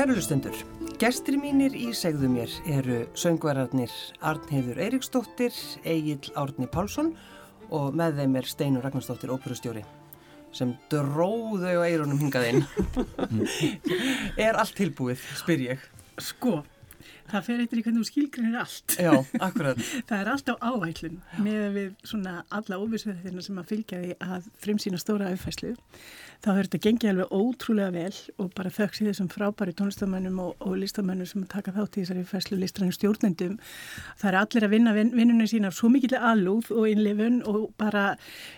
[0.00, 0.54] Kæru hlustendur,
[0.96, 3.92] gestur mínir í segðu mér eru söngverarnir
[4.24, 5.52] Arnheiður Eiríksdóttir,
[5.84, 7.10] Egil Árni Pálsson
[7.68, 9.82] og með þeim er Steinur Ragnarsdóttir, óperustjóri
[10.56, 12.64] sem dróðu á eirunum hingaðinn.
[14.46, 15.84] er allt tilbúið, spyr ég.
[16.16, 16.62] Sko,
[17.28, 18.96] það fer eitthvað í hvernig þú skilgrinir allt.
[18.96, 19.84] Já, akkurat.
[20.08, 24.48] það er allt á áhællun með við svona alla óvissuðina sem að fylgja því að
[24.64, 25.76] frimsýna stóra auðfæslu
[26.40, 30.54] þá hefur þetta gengið alveg ótrúlega vel og bara þöks í þessum frábæri tónlistamönnum og,
[30.64, 33.58] og listamönnum sem taka þátt í þessari fæslu listrannu stjórnendum.
[34.20, 38.06] Það er allir að vinna vin, vinnunum sína svo mikill alúð og innlifun og bara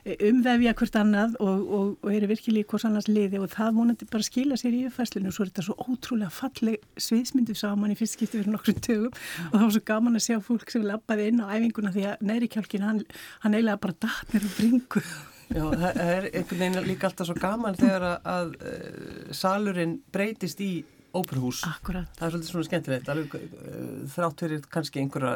[0.04, 3.74] eh, umvefja hvert annað og, og, og eru virkilega í hvers annars liði og það
[3.80, 7.94] vonandi bara skila sér í fæslinu og svo er þetta svo ótrúlega falleg sviðsmyndu saman
[7.94, 10.86] í fyrst skipti fyrir nokkrum tögum og það var svo gaman að sjá fólk sem
[10.86, 13.04] lappaði inn á æfinguna því að næri kjálkin hann,
[13.42, 15.06] hann eiginlega bara datnir og bringu
[15.52, 20.62] Já, það er einhvern veginn líka alltaf svo gaman þegar að, að uh, salurinn breytist
[20.64, 20.70] í
[21.16, 21.62] óperhús.
[21.68, 22.08] Akkurat.
[22.16, 25.34] Það er svolítið svona skemmtilegt, alveg uh, þrátt fyrir kannski einhverja,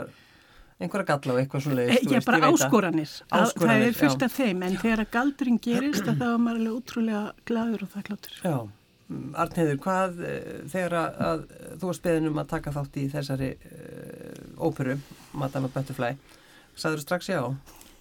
[0.81, 2.09] einhverja galla og eitthvað svona leiðist.
[2.15, 3.15] Já, bara áskoranir.
[3.41, 3.85] áskoranir.
[3.85, 7.23] Það er fullt af þeim, en þegar að galdurinn gerist þá er maður alveg útrúlega
[7.51, 8.43] gladur og þakkláttur.
[8.43, 8.59] Já.
[9.07, 10.17] Mm, Arnheður, hvað
[10.73, 11.43] þegar að, að
[11.79, 13.51] þú var speðin um að taka þátt í þessari
[14.57, 14.97] óperu,
[15.37, 16.17] Madame Butterfly,
[16.75, 17.43] sagður þú strax já?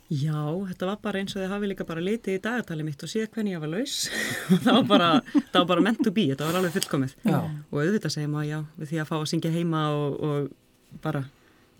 [0.05, 0.37] Já,
[0.69, 3.31] þetta var bara eins og þið hafi líka bara litið í dagartali mitt og séð
[3.33, 3.95] hvernig ég var laus
[4.53, 7.39] og það var bara, það var bara meant to be, þetta var alveg fullkomið já.
[7.41, 11.23] og auðvitað segjum að já, við því að fá að syngja heima og, og bara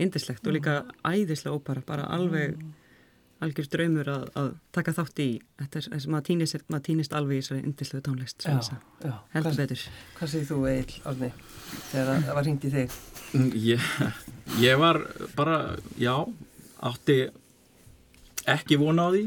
[0.01, 2.57] indislegt og líka æðislega ópara, bara alveg
[3.45, 5.29] algjör draumur að, að taka þátt í
[5.61, 8.57] þetta er að maður týnist, maður týnist alveg í þessari indislegu tónlist já,
[9.05, 9.15] já.
[9.35, 9.87] heldur hvað, betur
[10.17, 11.31] Hvað segir þú Egil, Árni,
[11.91, 12.99] þegar það var hringt í þig?
[13.69, 13.89] Ég,
[14.63, 15.03] ég var
[15.37, 15.57] bara,
[16.01, 16.15] já,
[16.89, 17.19] átti
[18.51, 19.25] ekki vona á því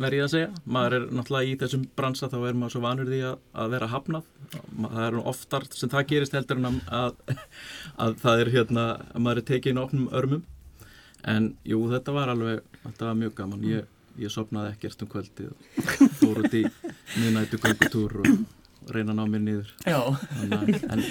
[0.00, 3.08] verð ég að segja, maður er náttúrulega í þessum bransa þá er maður svo vanur
[3.10, 4.28] því að, að vera hafnað,
[4.82, 7.16] það er oftar sem það gerist heldur en að,
[8.04, 10.44] að það er hérna, að maður er tekið inn opnum örmum,
[11.36, 13.66] en jú þetta var alveg, þetta var mjög gaman.
[13.70, 13.88] Ég,
[14.20, 15.48] ég sopnaði ekkert um kvöldi
[16.20, 16.62] fór út í
[17.16, 19.72] miðnættu göngutúr og reyna að ná mér niður.
[19.86, 20.56] En,
[20.92, 21.06] en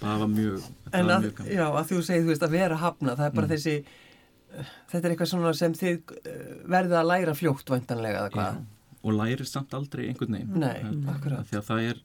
[0.00, 1.54] það var mjög, en var mjög gaman.
[1.56, 3.56] Já, að þú segið, þú veist, að vera hafnað það er bara mm.
[3.56, 4.04] þessi
[4.90, 6.16] þetta er eitthvað svona sem þið
[6.70, 8.60] verðið að læra fljótt vantanlega eða hvað?
[9.06, 10.60] Og lærir samt aldrei einhvern veginn.
[10.62, 11.46] Nei, akkurat.
[11.46, 12.02] Því að það er,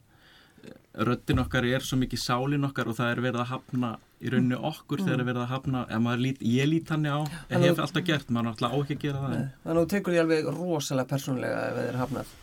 [1.09, 3.91] röttin okkar er svo mikið sálin okkar og það er verið að hafna
[4.22, 5.07] í rauninu okkur mm.
[5.07, 7.19] þegar það er verið að hafna, lít, ég lít hann á,
[7.50, 9.35] ég hef alltaf gert, maður er alltaf á ekki að gera það.
[9.63, 12.40] Þannig að þú tekur því alveg rosalega persónlega ef þið er hafnað.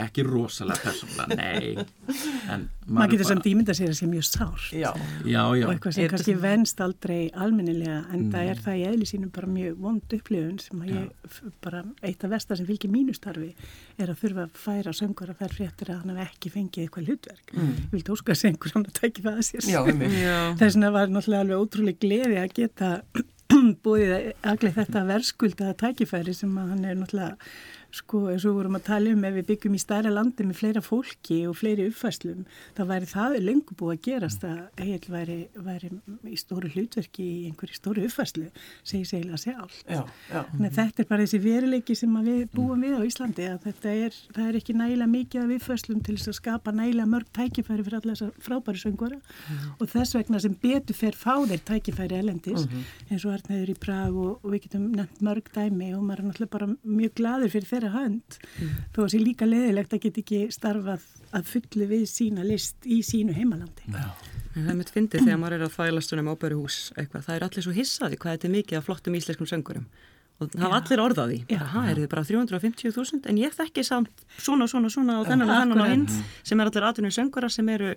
[0.00, 1.76] Ekki rosalega persónulega, nei
[2.52, 4.90] en maður getur samt ímynda sér að sé mjög sár já.
[5.24, 5.64] Já, já.
[5.66, 8.28] og eitthvað sem er kannski venst aldrei almennilega en mm.
[8.34, 12.26] það er það í eðli sínum bara mjög vond upplifun sem að ég bara eitt
[12.26, 13.50] af vestar sem fylgir mínustarfi
[14.00, 17.10] er að þurfa að færa söngur að fær fréttir að hann hef ekki fengið eitthvað
[17.10, 17.74] hlutverk mm.
[17.94, 19.68] vilt óskar að sengur hann að tækja það að sér
[20.60, 22.94] þess vegna var náttúrulega alveg ótrúlega gleði að geta
[23.84, 24.14] búið
[24.46, 27.36] að þetta verðskulda tækifæri sem að hann er náttúrulega
[27.94, 30.82] sko eins og vorum að tala um ef við byggjum í stærra landi með fleira
[30.84, 32.44] fólki og fleiri uppfæslum
[32.76, 35.90] þá væri það lengur búið að gerast að heil væri, væri
[36.30, 38.48] í stóru hlutverki í einhverju stóru uppfæslu
[38.86, 40.40] segi segja allt já, já.
[40.80, 44.58] Þetta er bara þessi veruleiki sem við búum við á Íslandi að þetta er, er
[44.60, 48.32] ekki nægilega mikið af uppfæslum til þess að skapa nægilega mörg tækifæri fyrir alla þessar
[48.46, 49.66] frábæri söngvara mm.
[49.78, 53.10] og þess vegna sem betur fer fá þeir tækifæri elendis mm -hmm.
[53.10, 56.28] eins og Arnæður í Prag og, og við getum nefnt mörg dæmi og maður er
[56.30, 58.38] náttúrulega bara mjög gladur fyrir þeirra hönd.
[58.60, 58.76] Mm.
[58.94, 63.00] þó að sé líka leðilegt að geta ekki starfað að fullu við sína list í
[63.06, 63.90] sínu heimalandi.
[63.90, 64.06] Já.
[64.50, 67.44] En það er mitt fyndið þegar maður er að þælast um óperuhús eitthvað, það er
[67.46, 69.84] allir svo hissaði hvað þetta er mikið af flottum íslenskum söngurum
[70.40, 74.90] og það var allir orðaði, það eru bara 350.000 en ég þekki samt svona, svona,
[74.92, 76.06] svona og þennan og þennan og hinn
[76.48, 77.92] sem er allir aðtunum söngura sem eru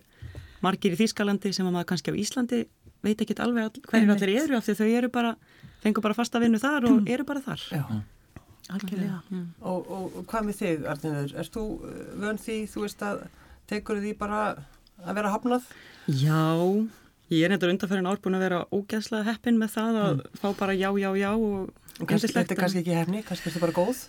[0.63, 2.59] margir í Þýskalandi sem að maður kannski á Íslandi
[3.03, 5.33] veit ekki alveg hverju allir eru af því þau eru bara,
[5.83, 7.63] fengur bara fasta vinnu þar og eru bara þar.
[7.71, 7.83] Já.
[8.71, 9.21] Algjörlega.
[9.29, 9.47] Mm.
[9.59, 11.33] Og, og, og hvað með þig, Arnur?
[11.41, 13.23] Erst þú uh, vön því, þú veist að
[13.71, 14.43] tekur því bara
[15.03, 15.67] að vera hafnað?
[16.07, 16.43] Já,
[17.33, 20.39] ég er nefndur undanferðin ár búin að vera ógæðslega heppin með það að mm.
[20.39, 21.71] fá bara já, já, já og
[22.01, 23.99] Og kannski, þetta er kannski ekki hefni, kannski er þetta bara góð?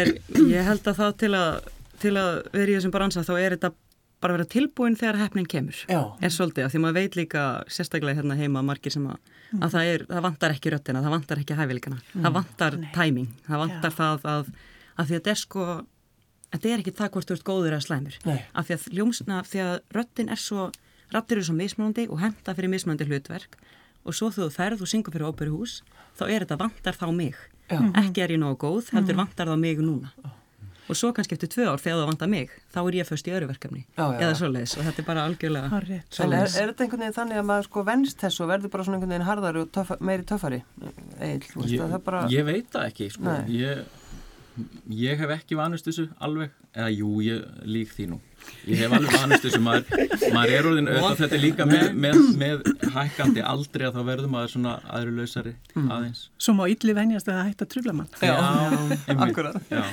[0.00, 0.08] Er,
[0.50, 1.68] ég held að það til að,
[2.02, 3.70] til að vera í þessum baransa þá er þetta
[4.20, 5.76] bara vera tilbúin þegar hefnin kemur.
[5.88, 6.00] Já.
[6.20, 9.16] Er svolítið, af því maður veit líka sérstaklega hérna heima margir sem að
[9.50, 9.62] mm.
[9.64, 12.24] að það, er, það vantar ekki röttina, það vantar ekki hæfileikana, mm.
[12.24, 12.90] það vantar Nei.
[12.94, 13.96] tæming, það vantar ja.
[13.98, 14.52] það að,
[14.94, 15.66] að því að þetta er sko,
[16.54, 19.62] þetta er ekki það hvort þú ert góður eða slæmur, af því að ljómsna, því
[19.66, 20.66] að röttin er svo,
[21.14, 23.58] rattir eru svo mismunandi og henda fyrir mismunandi hlutverk
[24.06, 25.80] og svo þú ferð og syngur fyrir óperuhús,
[26.18, 27.80] þá er þetta vantar þá mig, Já.
[28.00, 29.24] ekki er ég nógu góð, heldur mm.
[29.24, 30.14] vantar þá mig núna.
[30.90, 33.34] Og svo kannski eftir tvö ár þegar það vantar mig þá er ég fyrst í
[33.36, 33.82] öru verkefni.
[33.96, 35.70] Já, já, eða svoleiðis og þetta er bara algjörlega.
[35.70, 36.56] En er, svoleiðis.
[36.60, 39.14] Er þetta einhvern veginn þannig að maður sko venst þessu og verður bara svona einhvern
[39.14, 42.24] veginn harðari og töffa, meiri þú veist ég, að það bara...
[42.32, 43.36] ég veit það ekki sko.
[43.52, 43.84] Ég,
[45.00, 46.56] ég hef ekki vanist þessu alveg.
[46.70, 48.20] Eða jú, ég lík því nú
[48.70, 52.18] ég hef alveg vanist þessu maður, maður er orðin auðvitað þetta er líka með, með,
[52.40, 52.64] með
[52.96, 57.48] hækkandi aldrei að þá verður maður svona aðrulausari aðeins Svo má ylli venjast að það
[57.50, 58.10] hætta að trubla mann.
[58.20, 59.56] Já, einmitt, akkurat.
[59.70, 59.84] já.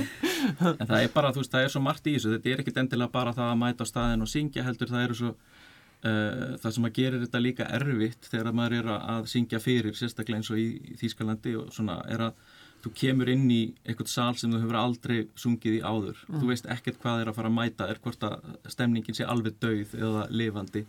[0.73, 2.81] en það er bara, þú veist, það er svo margt í þessu þetta er ekkit
[2.83, 6.75] endilega bara það að mæta á staðin og syngja heldur, það eru svo uh, það
[6.77, 10.61] sem að gerir þetta líka erfitt þegar maður er að- syngja fyrir sérstaklega eins og
[10.61, 14.61] í, í Þýskalandi og svona er að þú kemur inn í eitthvað sal sem þú
[14.63, 16.23] hefur aldrei sungið í áður.
[16.29, 19.59] Þú veist ekkert hvað er að fara að mæta er hvort að stemningin sé alveg
[19.63, 20.85] dauð eða lifandi.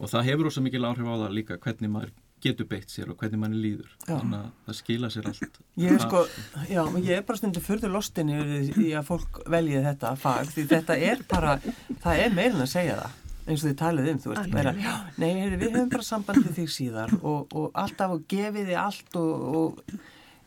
[0.00, 2.12] Og það hefur ósað mikil áhrif á það líka hvernig maður
[2.42, 3.90] getur beitt sér og hvernig manni líður.
[4.02, 4.16] Já.
[4.16, 5.58] þannig að það skila sér allt.
[5.78, 6.22] Ég er sko,
[6.66, 10.96] já, ég er bara stundu fyrður lostin í að fólk velji þetta fag því þetta
[11.10, 11.58] er bara,
[12.02, 15.30] það er meirin að segja það eins og þið talið um, þú veist, já, nei,
[15.58, 19.46] við höfum bara samband við þig síðar og, og alltaf og gefið þið allt og,
[19.58, 19.96] og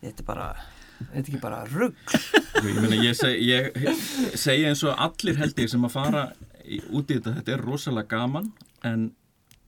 [0.05, 0.47] þetta er bara,
[1.01, 2.15] þetta er ekki bara rugg.
[2.65, 3.75] Ég, meina, ég, seg, ég
[4.39, 6.21] segi eins og allir held ég sem að fara
[6.95, 8.47] út í þetta, þetta er rosalega gaman
[8.87, 9.03] en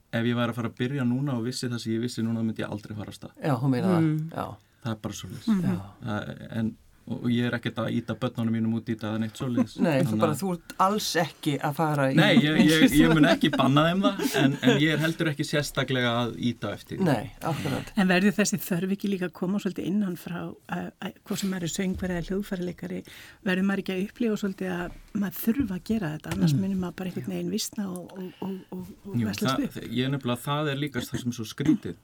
[0.08, 2.40] ef ég væri að fara að byrja núna og vissi það sem ég vissi núna
[2.40, 3.34] þá myndi ég aldrei fara að stað.
[3.44, 4.46] Já, hún meina það, já,
[4.82, 5.62] Það er bara svolítið.
[5.68, 6.18] já.
[6.58, 6.72] En,
[7.08, 9.82] og, og ég er ekkert að íta börnunum mínum út í þetta eða neitt svolítið.
[9.84, 12.16] Nei, þú bara, þú ert alls ekki að fara í...
[12.18, 15.46] Nei, ég, ég, ég mun ekki banna þeim það en, en ég er heldur ekki
[15.48, 17.00] sérstaklega að íta eftir.
[17.04, 17.92] Nei, akkurat.
[17.96, 21.52] En verður þessi þörf ekki líka að koma svolítið innan frá, að, að, hvað sem
[21.54, 23.00] maður er söngverið eða hljóðfærileikari,
[23.48, 26.62] verður maður ekki að upplifa svolítið að maður þurfa að gera þetta, annars mm.
[26.64, 29.80] munir maður bara einhvern veginn vissna og, og, og, og, veslast það, upp.
[29.88, 31.96] ég er nefnilega, það er líka það sem er svo skrítið,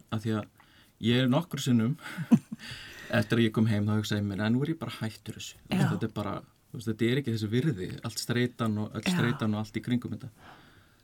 [3.14, 5.38] að eftir að ég kom heim þá hugsaði mér, en nú er ég bara hættur
[5.38, 5.80] þessu, Já.
[5.94, 6.34] þetta er bara
[6.74, 9.24] veist, þetta er ekki þessi virði, allt streitan og Já.
[9.48, 10.30] og allt í kringum þetta.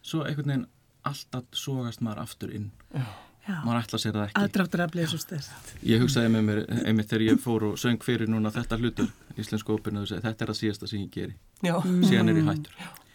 [0.03, 0.69] Svo einhvern veginn
[1.11, 4.41] alltaf sogast maður aftur inn, Já, maður ætla sér það ekki.
[4.45, 5.75] Aðdráttur að bliða svo stærst.
[5.87, 9.09] ég hugsaði með mér, einmitt þegar ég fór og söng fyrir núna þetta hlutur,
[9.41, 12.75] íslensku ópinu þetta er það síðasta sem ég geri, Já, síðan er ég hættur.
[12.75, 13.07] þannig að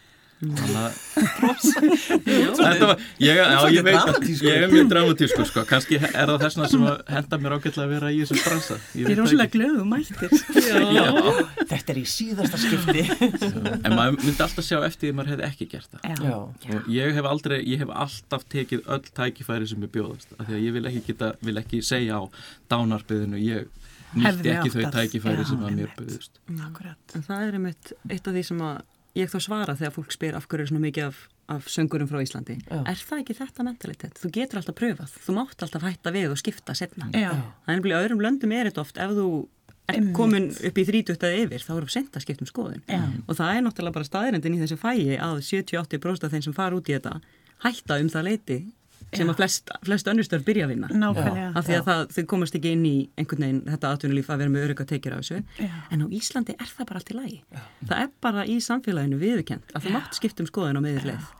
[1.16, 7.54] Þetta var, ég, er mjög dramatískur sko, kannski er það þessna sem að henda mér
[7.56, 8.76] ágætlega að vera í þessum bransa.
[8.76, 9.56] Ég Ég veit er það rosalega ekki.
[9.56, 10.30] glöðu mættir.
[10.96, 11.06] Já,
[11.72, 13.02] þetta er í síðasta skipti.
[13.80, 16.00] en maður myndi alltaf sjá eftir því maður hefði ekki gert það.
[16.04, 16.10] Já.
[16.26, 20.44] Já, og ég hef aldrei, ég hef alltaf tekið öll tækifæri sem ég bjóðast af
[20.50, 22.22] því að ég vil ekki geta, vil ekki segja á
[22.72, 23.60] dánarbyðinu, ég
[24.16, 27.16] nýtti ekki þau tækifæri Já, sem að mér bjóðust Akkurat.
[27.16, 28.76] En það er einmitt eitt af því sem að
[29.16, 31.18] ég þá svara þegar fólk spyr af hverju er svona mikið af,
[31.56, 32.58] af söngurum frá Íslandi.
[32.68, 32.80] Já.
[32.92, 34.20] Er það ekki þetta mentalitet?
[34.20, 37.08] Þú getur alltaf pröfað, þú mátt alltaf hætta við og skipta setna.
[37.16, 37.30] Já.
[37.66, 39.26] Það er nefnilega í öðrum löndum er þetta oft ef þú
[39.86, 40.14] er Einmitt.
[40.18, 42.82] komin upp í 30 eða yfir þá eru sent að skipta um skoðun.
[42.90, 43.02] Já.
[43.30, 46.76] Og það er náttúrulega bara staðirendin í þessu fæi að 70-80% af þeim sem fara
[46.80, 47.20] út í þetta
[47.64, 48.58] hætta um það leiti
[49.14, 50.90] sem að flest, flest önnustöður byrja að vinna.
[50.90, 51.46] Nákvæmlega.
[51.56, 54.54] Af því að það, þau komast ekki inn í einhvern veginn þetta atvinnulíf að vera
[54.54, 55.40] með örygga tekjur af þessu.
[55.62, 55.72] Já.
[55.94, 57.40] En á Íslandi er það bara allt í lagi.
[57.86, 61.34] Það er bara í samfélaginu viðurkent að þú mátt skipta um skoðun á meður leið.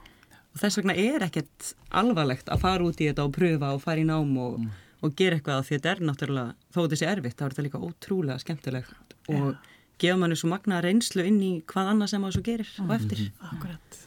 [0.55, 1.71] Og þess vegna er ekkert
[2.01, 4.61] alvarlegt að fara út í þetta og pröfa og fara í nám og,
[5.05, 7.65] og gera eitthvað af því þetta er náttúrulega, þó þetta sé erfitt, þá er þetta
[7.67, 9.67] líka ótrúlega skemmtilegt og
[10.01, 13.21] gefa manni svo magna reynslu inn í hvað annað sem það svo gerir og eftir.
[13.51, 13.99] Akkurat.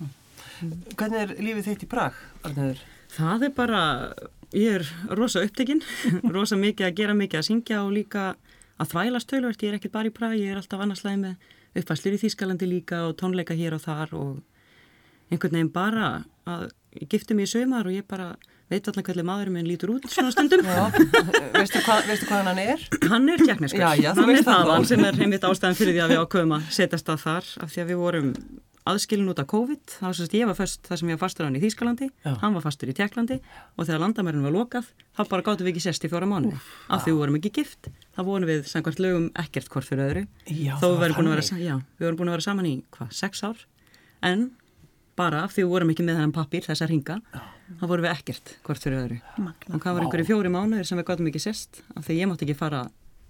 [0.97, 2.83] hvernig er lífið þitt í Prag, Arnöður?
[3.11, 3.83] Það er bara,
[4.57, 4.87] ég er
[5.19, 5.83] rosa upptekinn,
[6.37, 8.27] rosa mikið að gera mikið að syngja og líka
[8.81, 12.17] að þvælast tölvört, ég er ekkert bara í Prag, ég er alltaf annarslæði með uppfæslir
[12.17, 14.31] í Þýskalandi líka og tónleika hér og þar og
[15.31, 16.09] einhvern veginn bara
[16.49, 18.33] að ég gifti mig í sömar og ég bara
[18.71, 20.63] veit allan hvernig maðurinn minn lítur út svona stundum.
[20.63, 20.87] Já,
[21.57, 22.85] veistu, hvað, veistu hvað hann er?
[23.11, 26.57] Hann er þú hann er þaðan sem er einmitt ástæðan fyrir því að við ákveðum
[26.57, 28.29] að setjast að þar af því að við vorum
[28.91, 31.57] aðskilin út af COVID, þá sagt ég var fast það sem ég var fastur hann
[31.59, 32.33] í Þýskalandi, Já.
[32.43, 35.85] hann var fastur í Tjekklandi og þegar landamærin var lokað þá bara gáttum við ekki
[35.87, 36.53] sest í fjóra mánu
[36.91, 40.25] af því við vorum ekki gift, þá vorum við samkvæmt lögum ekkert hvort fyrir öðru.
[40.47, 42.75] Já, þó við vorum búin að vera, já, við vorum búin að vera saman í
[42.97, 43.65] hvað, sex ár?
[44.27, 44.51] En
[45.21, 47.19] bara af því við vorum ekki með þennan pappir, þessa ringa
[47.81, 49.21] þá vorum við ekkert hvort fyrir öðru.
[49.39, 49.75] Magna.
[49.75, 52.47] og hvað var einhverju fjóri mánuðir sem við gáttum ekki sest af því ég mátti
[52.47, 52.87] ekki fara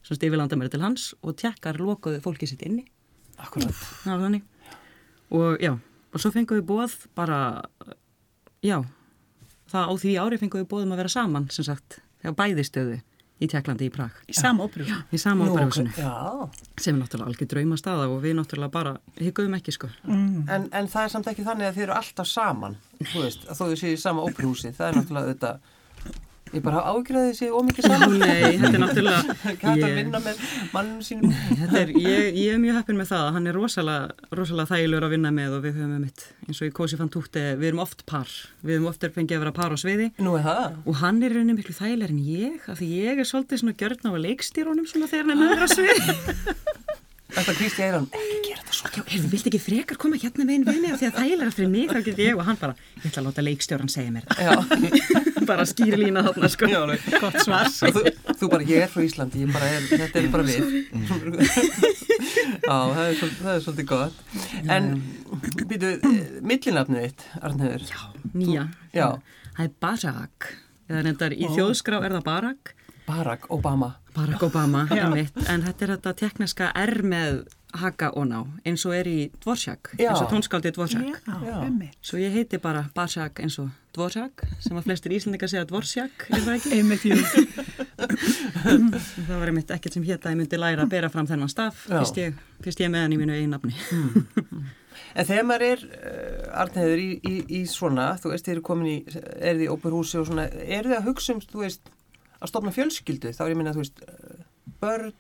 [0.07, 2.87] stifið landamæri til hans og tjekkar lokuðu fólki sitt inni.
[3.41, 3.75] Akkurat.
[4.05, 4.45] var þannig
[5.31, 5.73] og já,
[6.15, 7.41] og svo fengum við bóð bara,
[8.65, 8.81] já
[9.71, 12.99] það á því ári fengum við bóðum að vera saman sem sagt, þegar bæði stöðu
[13.41, 14.85] í Tjekklandi í Prag Í sama óperu.
[14.85, 15.47] í sama
[15.97, 20.43] Já, sem er náttúrulega algjör draumastaða og við náttúrulega bara hygguðum ekki sko Mm.
[20.51, 23.57] en, en það er samt ekki þannig að þið eru alltaf saman, þú veist, að
[23.73, 25.53] þið séu í sama óperhúsi, það er náttúrulega þetta,
[26.51, 28.15] Ég bara ágjörði þessi ómikið saman.
[28.25, 29.35] Nei, þetta er náttúrulega...
[29.45, 30.41] Hægt að vinna með
[30.73, 31.35] mannum sínum.
[31.61, 35.07] Þetta er, ég, ég er mjög heppin með það að hann er rosalega, rosalega þægilegur
[35.07, 37.71] að vinna með og við höfum með mitt eins og í Kósi fann tútti, við
[37.71, 38.33] erum oft par
[38.67, 40.79] við höfum oft er fengið að vera par á sviði Nú er það.
[40.91, 44.11] og hann er rauninni miklu þægilegur en ég af því ég er svolítið svona gjörn
[44.11, 46.89] á að leikstýrónum svona þegar hann er með á sviði
[47.31, 48.91] Þetta Kristi Eirann, ekki gera þetta svo.
[48.97, 51.55] Já, heyrðu, viltu ekki frekar koma hérna með einn við mig af því að þægilega
[51.57, 54.25] fyrir mig þá get ég og hann bara, ég ætla að láta leikstjóran segja mér
[54.41, 57.07] Já, það bara skýri lína þarna sko já, alveg.
[57.23, 57.71] Gott svar.
[57.71, 58.03] Þú,
[58.41, 60.63] þú bara, ég er frá Íslandi, ég bara er, þetta er bara við.
[62.61, 64.19] Já, það er, það er svolítið gott.
[64.71, 64.91] En,
[65.71, 65.93] býtu,
[66.47, 67.87] millinafnið þitt, Arnheður.
[67.91, 68.01] Já,
[68.35, 69.07] nýja Já.
[69.57, 70.51] Það er Barack
[70.91, 72.75] eða reyndar í þjóðskrá er það Barack
[73.11, 73.91] Barack Obama.
[74.15, 77.41] Barack Obama, einmitt, en þetta er þetta tekniska R með
[77.81, 81.29] haka og ná, eins og er í Dvorsjak, eins og tónskáldið Dvorsjak.
[82.03, 86.41] Svo ég heiti bara Barsjak eins og Dvorsjak, sem að flestir íslendingar segja Dvorsjak, er
[89.27, 91.87] það var einmitt ekkert sem hétt að ég myndi læra að bera fram þennan staf,
[91.89, 93.75] fyrst ég, fyrst ég er með hann í mínu eigin nafni.
[95.15, 98.91] En þegar maður er, uh, Arnheður, í, í, í svona, þú veist, þið eru komin
[98.91, 98.97] í,
[99.39, 101.91] er þið í óperhúsi og svona, eru þið að hugsa um, þú veist,
[102.41, 103.33] að stopna fjölskyldu?
[103.37, 104.43] Þá er ég minna, þú veist, uh,
[104.81, 105.13] börn,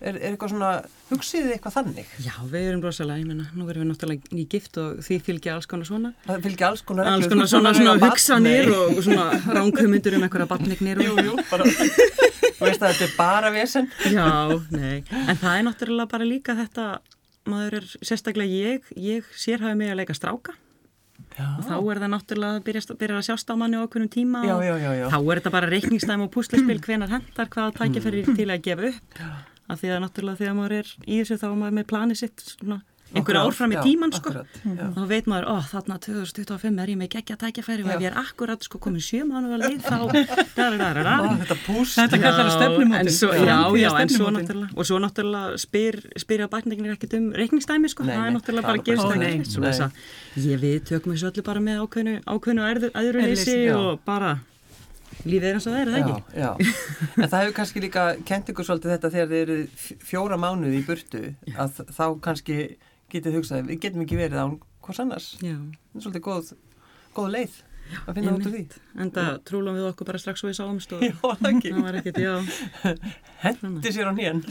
[0.00, 0.70] er, er eitthvað svona,
[1.10, 2.12] hugsið þið eitthvað þannig?
[2.24, 5.56] Já, við erum rosalega, ég menna, nú erum við náttúrulega ný gift og því fylgja
[5.56, 6.12] alls konar svona.
[6.26, 10.48] Það fylgja alls konar Alls konar svona, svona barn, hugsanir og svona ránkumundur um einhverja
[10.54, 13.90] batnignir Jú, jú, bara, þú veist að þetta er bara vesen.
[14.08, 14.30] Já,
[14.72, 16.88] nei, en það er náttúrulega bara líka þetta,
[17.50, 20.56] maður er sérstaklega ég, ég sérhafi mig að leika stráka
[21.38, 24.08] Já, og þá er það náttúrulega að byrja, byrja að sjást á manni á okkurum
[24.12, 28.36] tíma já, já, þá er þetta bara reikningstæm og púslispil hvenar hendar hvaða tækifæri Mm.
[28.36, 29.20] til að gefa upp.
[29.70, 32.42] Af því að náttúrulega þegar maður er í þessu þá er maður með planið sitt
[32.44, 34.30] svona einhver Nokkur ár, ár fram í tíman sko.
[34.94, 38.18] þá veit maður, ó þarna 2025 er ég með geggja tækifæri og ef ég er
[38.20, 39.96] akkurat sko komin sjö mánu að leið þá
[41.40, 41.96] þetta púst.
[41.98, 43.30] Þetta kallar svo
[44.20, 44.36] Framtíðarstefnumótun.
[44.38, 48.78] náttúrulega og svo náttúrulega spyr, spyrja bækninginir ekkert um reikningsdæmi sko, það er náttúrulega bara
[48.78, 49.02] er bara ekki að
[50.46, 52.14] ég við tökum þessu öllu bara með ákveðnu
[53.66, 53.74] Já.
[53.80, 54.36] og bara
[55.26, 56.22] lífið er eins og það er, er það Já, ekki?
[56.40, 56.50] já.
[57.20, 59.56] En það hefur kannski líka kent ykkur svolítið þetta þegar þið eru
[60.10, 61.22] fjóra mánuði í burtu
[61.60, 62.56] að þá kannski
[63.16, 65.32] getið hugsað, við getum ekki verið án hvers annars.
[65.42, 66.54] Já, Það er svolítið góð,
[67.18, 67.58] góð leið
[68.06, 68.60] að finna út úr því.
[69.02, 71.70] en það trúlum við okkur bara strax og við sáumst og Já, það ekki.
[71.74, 72.34] það var ekkert, já,
[73.42, 74.42] Hendi sér á nýjan.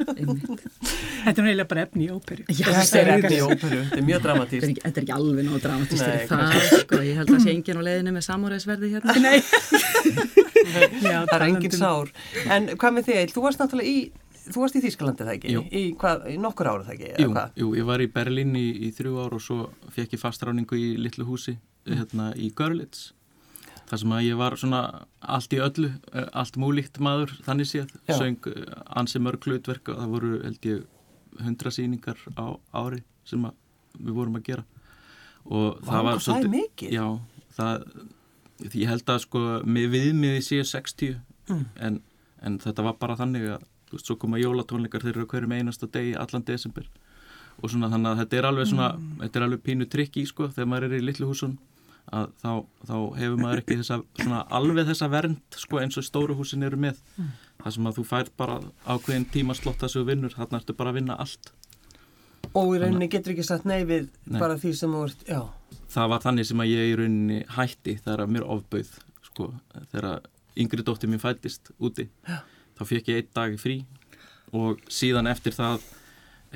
[0.00, 2.44] Þetta er eiginlega bara efni í óperu.
[2.50, 4.66] Já, Þetta er þetta efni í óperu, þetta er mjög er dramatíst.
[4.80, 7.78] þetta er ekki alveg nóg dramatist Nei, fyrir það, sko, ég held að sé engin
[7.78, 9.16] á leiðinu með samúræðisverði hérna.
[9.26, 9.38] Nei.
[11.10, 12.10] Já, Það er engin um- sár.
[12.56, 13.34] En hvað með þig?
[13.36, 14.10] Þú varst náttúrulega í,
[14.54, 15.52] þú varst í Þýskalandi það ekki?
[15.54, 15.62] Jú.
[15.70, 17.10] Í, hvað, í nokkur ára það ekki?
[17.24, 17.30] Jú,
[17.62, 19.58] jú, ég var í Berlín í, í þrjú ár og svo
[19.94, 21.56] fekk ég fastráningu í litlu húsi
[21.88, 23.10] hérna í Görlitz
[23.90, 24.80] þar sem að ég var svona
[25.20, 28.14] allt í öllu, eh, allt múlíkt maður þannig séð, Já.
[28.20, 28.68] söng eh,
[29.00, 30.84] ansi mörg hlutverk og það voru held ég
[31.42, 33.56] hundra sýningar á ári sem að
[33.98, 34.64] við vorum að gera
[35.50, 36.92] og Vá, það var það er mikið.
[36.94, 37.06] Já,
[37.56, 37.84] það,
[38.76, 41.18] ég held að sko viðmiði séu 60
[41.50, 41.64] Mm.
[41.82, 41.96] en,
[42.46, 46.14] en þetta var bara þannig að þú veist, svo koma jólatónleikar þeirra hverjum einasta degi
[46.18, 46.86] allan desember
[47.60, 48.90] og svona þannig að þetta er alveg svona
[49.24, 51.58] þetta er alveg pínu trikki sko þegar maður er í litlu húsun
[52.10, 52.52] að þá,
[52.88, 56.78] þá hefur maður ekki þessa svona alveg þessa vernd sko eins og stóru húsin eru
[56.80, 56.98] með
[57.60, 58.56] þar sem að þú fær bara
[58.88, 61.52] ákveðin tímaslott að svo vinnur, þarna ertu bara að vinna allt
[62.56, 64.40] Og í rauninni getur ekki sagt nei við Nei.
[64.40, 65.42] bara því sem þú ert, já.
[65.92, 68.90] það var þannig sem að ég í rauninni hætti þegar mér ofbauð
[69.28, 69.50] sko,
[69.92, 70.24] þegar
[70.58, 72.40] yngri dóttir mín fættist úti Já.
[72.80, 73.76] Þá fekk ég einn dag frí
[74.56, 75.84] og síðan eftir það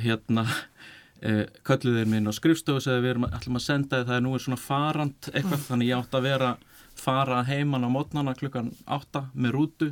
[0.02, 0.46] hérna
[1.26, 4.24] eh, kölluðu þeir minn á skrifstofu og segði við erum ætlum að senda það er
[4.24, 5.66] nú er svona farand eitthvað.
[5.68, 6.54] Þannig ég átt að vera
[6.98, 9.90] fara heiman á mótnana klukkan átta með rútu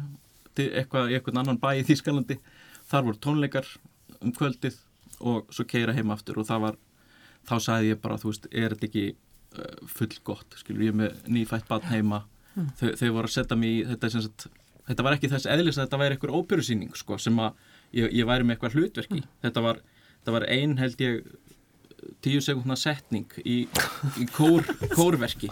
[0.57, 2.39] til eitthvað í eitthvað annan bæ í Þýskalandi.
[2.89, 3.69] Þar voru tónleikar
[4.23, 4.81] um kvöldið
[5.23, 6.81] og svo keira heim aftur og það var
[7.49, 11.31] þá sagði ég bara, þú veist, er þetta ekki uh, full gott, skilur ég með
[11.31, 12.23] nýfætt barn heima,
[12.79, 14.47] þau, þau voru að setja mig í þetta sem sagt,
[14.89, 17.55] þetta var ekki þess eðlis að þetta væri eitthvað óperusýning, sko, sem að
[17.93, 19.83] ég, ég væri með eitthvað hlutverki, þetta var
[20.23, 21.23] þetta var ein held ég
[22.23, 23.57] tíu sekundna setning í,
[24.19, 24.65] í kór,
[24.97, 25.51] kórverki.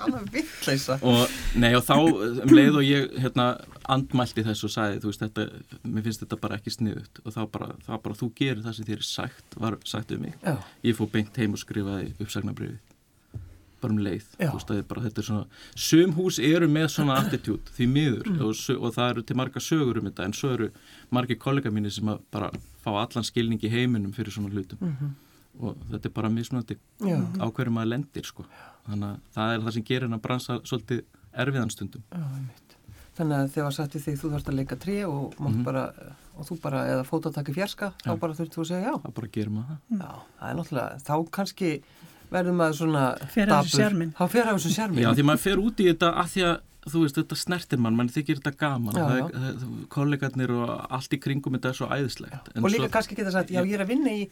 [1.06, 3.48] Og, nei, og þá um leið og ég hérna,
[3.90, 5.46] andmælti þessu og sagði veist, þetta,
[5.86, 8.90] mér finnst þetta bara ekki sniðut og þá bara, þá bara þú gerir það sem
[8.90, 10.38] þér er sagt var sagt um mig.
[10.42, 10.56] Já,
[10.86, 12.80] ég fór beint heim og skrifaði uppsagnabriði
[13.82, 14.26] bara um leið.
[14.40, 18.30] Veist, það er bara, þetta er svona, sum hús eru með svona attitút því miður
[18.36, 20.70] og, sö- og það eru til marga sögur um þetta en svo eru
[21.10, 22.50] margi kollega mínir sem að bara
[22.84, 25.14] fá allan skilning í heiminum fyrir svona hlutum.
[25.60, 28.46] Og þetta er bara mismunandi á hverju maður lendir sko.
[28.86, 31.02] þannig að það er það sem gerir hennar bransa svolítið
[31.44, 32.04] erfiðan stundum.
[32.10, 32.24] Já,
[33.18, 35.62] þannig að þegar sagt við þig þú þarfst að leika trí og, mm.
[35.66, 35.84] bara,
[36.36, 38.94] og þú bara, eða fótataki fjerska þá bara þurftu að segja já.
[39.04, 40.00] Það bara gerir maður það.
[40.00, 41.70] Já, það er náttúrulega, þá kannski
[42.30, 45.42] verður maður svona fyrir af þessu sérminn þá fyrir af þessu sérminn já, því maður
[45.44, 46.58] fer út í þetta að því að
[46.90, 48.96] þú veist, þetta snertir mann, mann þykir þetta gaman.
[48.96, 49.24] Já, það já.
[49.26, 52.48] er, það, kollegarnir og allt í kringum þetta er svo æðislegt.
[52.54, 54.22] En og líka svo, kannski geta sagt, já ég er að vinna í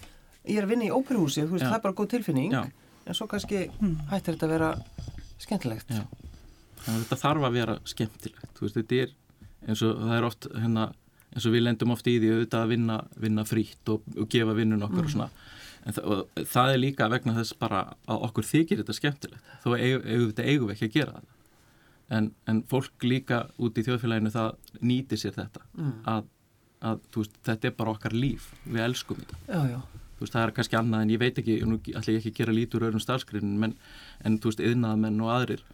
[0.48, 1.72] ég er að vinna í óperuhúsi, þú veist, Já.
[1.72, 2.62] það er bara góð tilfinning Já.
[3.04, 3.66] en svo kannski
[4.12, 4.70] hættir þetta að vera
[5.42, 5.92] skemmtilegt.
[6.86, 9.14] Þetta þarf að vera skemmtilegt þú veist, þetta er
[9.68, 10.88] eins og það er oft hérna,
[11.34, 14.56] eins og við lendum oft í því auðvitað að vinna, vinna frítt og, og gefa
[14.56, 15.28] vinnun okkar og svona.
[15.28, 16.22] en það,
[16.54, 19.50] það er líka vegna þess bara að okkur þykir þetta skemmtilegt.
[19.64, 21.34] Þó eigum við ekki að gera það
[22.08, 25.64] en, en fólk líka út í þjóðfélaginu það nýti sér þetta.
[26.08, 26.28] Að,
[26.90, 28.50] að þú veist, þetta er bara okkar líf.
[28.64, 29.40] Við elskum þetta.
[29.48, 32.32] Já, já, veist, það er kannski annað en ég veit ekki, nú ætla ég ekki
[32.34, 33.76] að gera lítur öðrum starfskriðin, en,
[34.24, 35.64] en þú veist, yðnaðamenn og aðrir,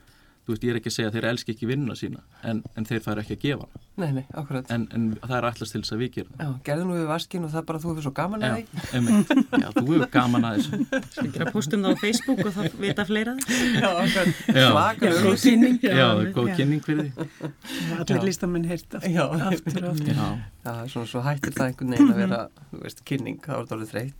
[0.44, 2.86] þú veist, ég er ekki að segja að þeir elski ekki vinnuna sína, en, en
[2.88, 4.72] þeir fær ekki að gefa hana, nei, nei, akkurat.
[4.74, 7.46] En, en það er ætlast til þess að við gerum já, gerðu nú við vaskin
[7.46, 8.64] og það er bara þú hefur svo gaman að því.
[8.64, 9.32] Já, einmitt,
[9.64, 11.00] já, þú hefur gaman að þessu.
[11.14, 13.36] Skildir að postum það á Facebook og það vita fleira.
[13.54, 14.68] Já, akkurat, Já.
[14.68, 15.78] svakar góð kynning.
[15.84, 17.28] Já, það er góð kynning fyrir því.
[17.98, 18.24] Allir Já.
[18.28, 19.24] listamenn heyrt aftur, Já.
[19.48, 20.12] aftur og aftur.
[20.12, 20.28] Já,
[20.64, 22.40] Já, svona svo hættir það einhvern veginn að vera,
[22.72, 24.12] þú veist, kynning, það.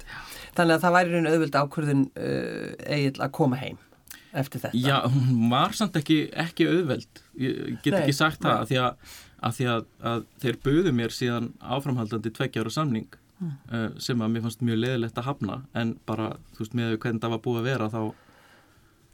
[0.55, 3.81] Þannig að það væri raun auðvöld ákvörðin uh, eiginlega að koma heim
[4.35, 4.81] eftir þetta.
[4.83, 8.61] já, hún var samt ekki, ekki auðveld, ég get Nei, ekki sagt það nei.
[8.63, 9.15] af því, að,
[9.49, 13.09] af því að, að þeir buðu mér síðan áframhaldandi tveggjára samning
[13.45, 17.25] uh, sem að mér fannst mjög leðilegt að hafna en bara, þú veist, með hvernig
[17.25, 18.01] það var búið að vera þá,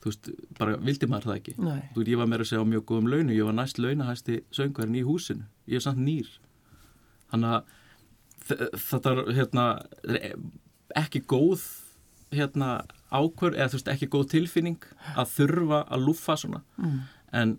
[0.00, 0.30] þú veist,
[0.60, 2.86] bara vildi maður það ekki Nei, Þú veit, ég var meira að segja á mjög
[2.92, 6.30] góðum launu, ég var næst launahæsti söngvarinn í húsinu, ég er samt nýr.
[7.30, 7.76] Þannig að
[8.80, 9.64] þetta er hérna,
[10.98, 11.62] ekki góð
[12.32, 14.78] hérna, ákvör, eða þú veist, ekki góð tilfinning
[15.16, 17.00] að þurfa að lúffa svona, Mm.
[17.32, 17.58] en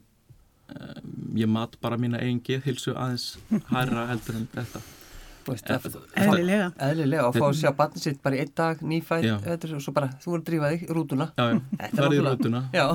[0.71, 3.37] um, ég mat bara mína eigin geðhilsu aðeins
[3.69, 4.81] hærra heldur en þetta.
[5.49, 9.25] Eh, það, eðlilega eðlilega og fá að sjá barnið sitt bara í einn dag, nýfætt,
[9.49, 11.25] er og svo bara, þú er að drífa þig rútuna.
[11.33, 12.61] Já, já, Þetta er í rútuna.
[12.77, 12.85] Já,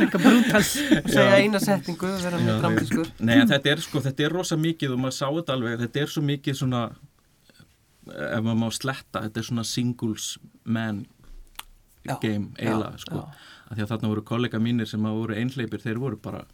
[0.00, 2.60] eitthvað brútals og segja eina setningu, vera Já, mjög já.
[2.64, 3.10] dramatískur.
[3.28, 6.14] Nei, þetta er sko, þetta er rosa mikið og maður sá þetta alveg, þetta er
[6.16, 6.82] svo mikið svona
[8.10, 11.06] ef maður má sletta, þetta er svona singles man
[12.06, 13.26] Já, game já, sko.
[13.68, 16.44] Af því að þarna voru kollega mínir sem að voru einhleipir, þeir voru bara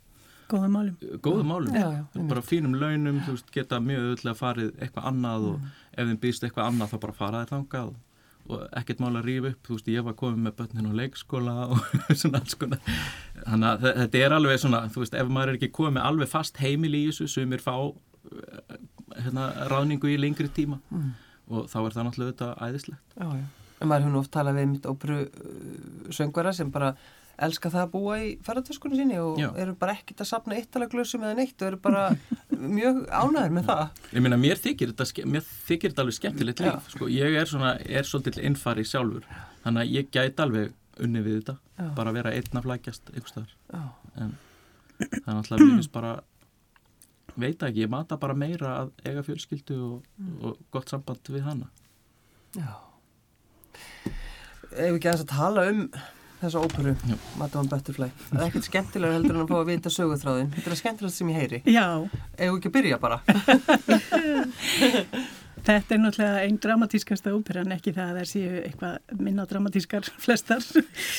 [0.51, 0.97] góða málum.
[1.23, 5.47] Góðum málum, Já, já, bara fínum launum, þú veist, geta mjög auðvitað farið eitthvað annað
[5.53, 5.71] og Mm.
[5.97, 7.95] ef þeim býðst eitthvað annað þá bara fara þeir þangað
[8.49, 11.55] og ekkert mál að rífa upp, þú veist, ég var komið með börnin á leikskóla
[11.73, 11.79] og
[12.15, 12.79] svona alls konar.
[13.47, 16.29] Þannig að þe- þetta er alveg svona þú veist, ef maður er ekki komið alveg
[16.31, 18.77] fast heimil í þessu, sumir fá eh,
[19.23, 20.79] hérna, ráðningu í lengri tíma.
[20.95, 21.15] Mm.
[21.51, 23.47] Og þá er það náttúrulega þetta æðislegt Já, já.
[23.77, 26.95] En maður hefur nú oft talað við mitt óperu uh, söngvara sem bara
[27.45, 29.51] elska það að búa í ferðartöskunni sinni og Já.
[29.61, 32.05] eru bara ekkert að sapna eittalaglössum eða neitt og eru bara
[32.79, 33.83] mjög ánæður með það.
[34.17, 36.71] Ég meina, mér þykir þetta, mér þykir þetta alveg skemmtilegt Já.
[36.71, 39.29] líf, sko, ég er svona, er svolítill innfari sjálfur,
[39.67, 41.87] þannig að ég gæti alveg unni við þetta, Já.
[42.01, 43.85] bara vera einn að flækjast einhvers staðar, Já,
[44.25, 44.33] en
[44.97, 46.15] það er náttúrulega mér finnst bara,
[47.41, 50.11] veit ekki, ég mata bara meira að eiga fjölskyldu og,
[50.43, 51.71] og gott samband við hana.
[52.57, 52.75] já.
[54.77, 55.79] Ef við ekki aðeins að tala um
[56.41, 56.93] þessa óperu.
[57.41, 58.09] Madame Butterfly.
[58.29, 60.51] Það er ekkert skemmtilega heldur en að fá að vita söguþráðin.
[60.53, 61.61] Þetta er það skemmtilegast sem ég heyri.
[61.73, 61.87] já,
[62.37, 63.19] Ef við ekki að byrja bara.
[65.67, 70.63] Þetta er náttúrulega einn dramatískasta óperan, ekki það að það séu eitthvað minna dramatískar flestar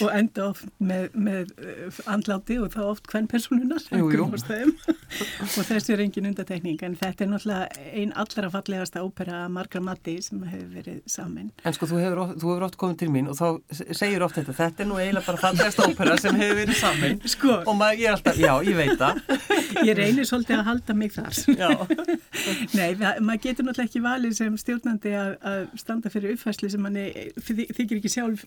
[0.06, 3.84] og enda oft með, með uh, andláti og þá oft hvern personunar
[5.58, 10.18] og þessi er engin undatekning en þetta er náttúrulega einn allra fallegasta ópera margra mati
[10.24, 11.52] sem hefur verið samin.
[11.68, 14.38] En sko, þú hefur, þú hefur oft komið til mín og þá se- segir oft
[14.40, 17.20] þetta, þetta er nú eiginlega bara fallegast ópera sem hefur verið samin.
[17.28, 19.22] Sko, Og maður, er alltaf, já, ég veit það.
[19.88, 21.34] ég reynir svolítið að halda mig þar.
[21.58, 21.70] Já.
[22.78, 27.06] Nei, maður getur náttúrulega ekki valið sem stjórnandi að, að standa fyrir uppfæsli sem manni
[27.42, 28.44] þy- þykir ekki sjálf,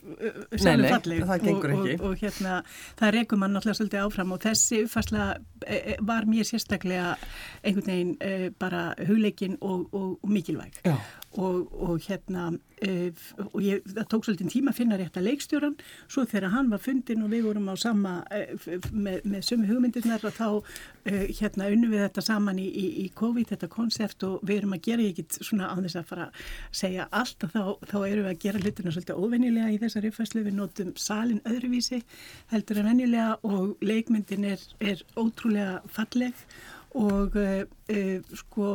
[0.55, 1.63] sjálf falleg og,
[2.01, 2.57] og, og hérna,
[3.01, 5.27] það rekum mann náttúrulega svolítið áfram og þessi uppfæsla
[5.67, 7.15] e, e, var mér sérstaklega
[7.63, 10.95] einhvern veginn e, bara hugleikin og, og, og mikilvæg Já.
[11.39, 12.49] Og, og hérna
[12.81, 13.11] e,
[13.53, 15.77] og ég, það tók svolítið tíma að finna rétt að leikstjóran
[16.11, 18.41] svo þegar hann var fundin og við vorum á sama e,
[18.91, 20.47] með, með sömu hugmyndirnar og þá
[21.05, 24.75] e, hérna unnum við þetta saman í, í, í COVID, þetta konsept og við erum
[24.75, 27.63] að gera get svona á þess að fara að segja allt og þá,
[27.93, 32.03] þá erum við að gera hlutina svolítið óvenjulega í þessari uppfæslu við notum salin öðruvísi
[32.51, 36.45] heldur en venjulega og leikmyndin er, er ótrúlega falleg
[36.97, 37.63] og uh,
[37.93, 38.73] uh, sko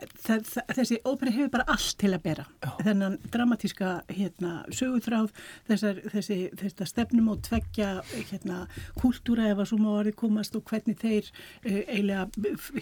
[0.00, 2.70] það, það, þessi ópera hefur bara allt til að bera Já.
[2.86, 5.30] þennan dramatíska hérna, sögutráð
[5.68, 8.62] þessar, þessi, þessi stefnum og tveggja hérna,
[8.98, 12.26] kúltúra ef að svo má orðið komast og hvernig þeir uh, eiginlega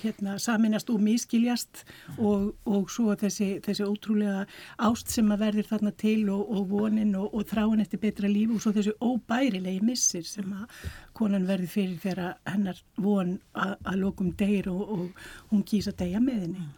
[0.05, 1.85] hérna, saminast og miskiljast
[2.17, 4.47] og, og svo þessi, þessi ótrúlega
[4.89, 8.55] ást sem að verður þarna til og, og vonin og, og þráin eftir betra líf
[8.55, 14.31] og svo þessi óbærilegi missir sem að konan verður fyrir þegar hennar von að lokum
[14.39, 15.11] deyr og
[15.51, 16.69] hún kýsa degja með henni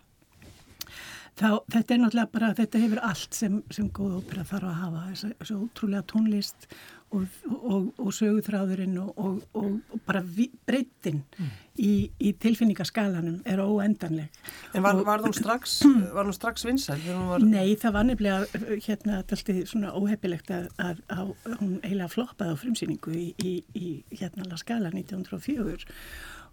[1.39, 5.05] þá, þetta er náttúrulega bara, þetta hefur allt sem, sem góð ópera þarf að hafa
[5.11, 6.67] þessu, þessu ótrúlega tónlist
[7.13, 11.51] og, og, og sögutráðurinn og, og bara breytin mm.
[11.85, 11.93] í,
[12.25, 14.43] í tilfinningaskalanum er óendanleg.
[14.73, 15.81] En var, var hún strax,
[16.17, 17.01] var hún strax vinsæl?
[17.05, 17.45] Var...
[17.45, 22.63] Nei, það var nefnilega hérna alltaf svona óhefilegt að, að, að hún eiginlega floppaði á
[22.65, 25.89] frumsýningu í, í, í hérna La Scala 1904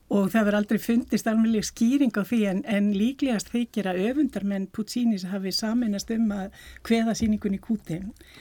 [0.10, 4.66] og það verður aldrei fundist alveg skýring á því en, en líklegast þykir að öfundarmenn
[4.74, 6.56] Puccinis hafi saminast um að
[6.88, 8.00] hveða síningun í kúti.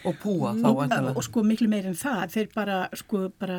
[0.09, 2.24] Og púa þá og, og sko miklu meir en það.
[2.33, 3.59] Þeir bara sko bara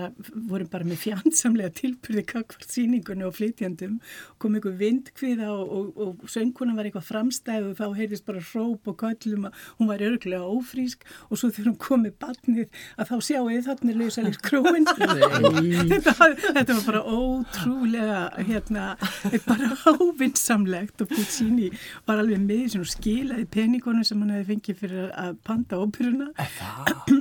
[0.49, 3.99] voru bara með fjandsamlega tilbyrði kakvart síningunni og flytjandum
[4.41, 8.89] kom einhver vindkviða og, og, og sönguna var eitthvað framstæð og þá heyrðist bara hróp
[8.89, 11.05] og köllum að hún var örglega ófrísk.
[11.29, 14.89] Og svo þegar hún kom með batnið að þá sjáu þið þarna lausalir króin
[15.93, 16.13] þetta,
[16.57, 18.97] þetta var bara ótrúlega algjörlega hérna,
[19.47, 21.69] bara ávinnsamlegt og Puccini
[22.07, 26.31] var alveg með í skilaði peningunum sem hann hefði fengið fyrir að panta óperuna.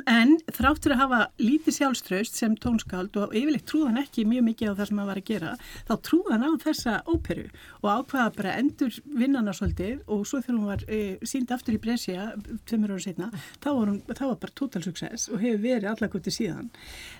[0.08, 4.78] En þráttur að hafa lítið sjálfströst sem tónskald og yfirleitt trúðan ekki mjög mikið á
[4.78, 5.50] það sem hann var að gera
[5.88, 7.44] þá trúðan á þessa óperu
[7.82, 10.00] og ákvaða bara endur vinnana svolítið.
[10.08, 12.30] Og svo þegar hún var e, sínd aftur í Brescia
[12.68, 16.34] tveimur ára setna þá var, hún, þá var bara total success og hefur verið allakvöldi
[16.34, 16.70] síðan.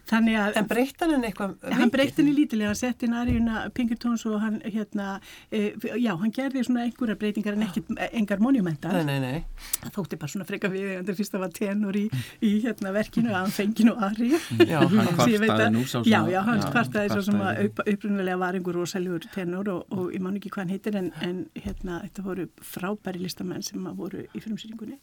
[0.08, 1.58] En breyttan henni eitthvað?
[1.68, 3.16] Hann breyttan henni lítilega, hann sett inn
[3.48, 7.82] aðríðuna Pinkertons og hann hérna, e, já, hann gerði svona einhverja breytingar en ekki
[8.12, 8.92] engar monumentar.
[8.92, 9.44] Nei, nei, nei.
[9.82, 12.04] það þótti bara svona freka við en það fyrst að var tenor í,
[12.44, 14.30] í hérna verkinu að hann fengið nú aðri
[14.68, 18.78] Já, hann kvartaði nú sá Já, já, hann kvartaði svo sem að upprunnulega var einhver
[18.78, 22.48] rosaljóður tenor og, og ég man ekki hvað hann heitir en, en hérna þetta voru
[22.64, 24.98] frábæri listamenn sem að voru í frumsýringunni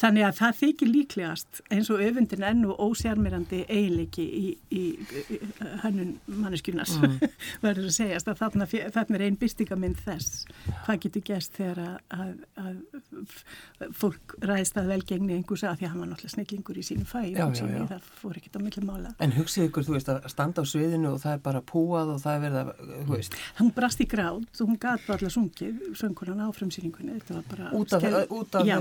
[0.00, 4.84] Þannig að það þykir líklegast eins og öfundin enn og ósjármirandi eiginleiki í, í,
[5.36, 5.40] í
[5.82, 7.18] hannun manneskjunas mm.
[7.64, 10.46] verður að segjast að þarna, þarna er einn byrstingamind þess.
[10.86, 12.32] Hvað getur gæst þegar að,
[12.64, 12.70] að,
[13.80, 17.08] að fólk ræðist að velgengni einhversa að því að hann var náttúrulega snillingur í sínu
[17.08, 17.20] fæ
[17.90, 19.12] það fór ekkert á millum mála.
[19.20, 22.20] En hugsið ykkur, þú veist, að standa á sviðinu og það er bara púað og
[22.22, 22.72] það er verið að,
[23.08, 23.38] þú veist.
[23.60, 27.18] Hún brast í gráð og hún gæti allar sungið söngurinn á frumsýningunni.
[27.20, 28.76] Þetta var bara út af, út af já,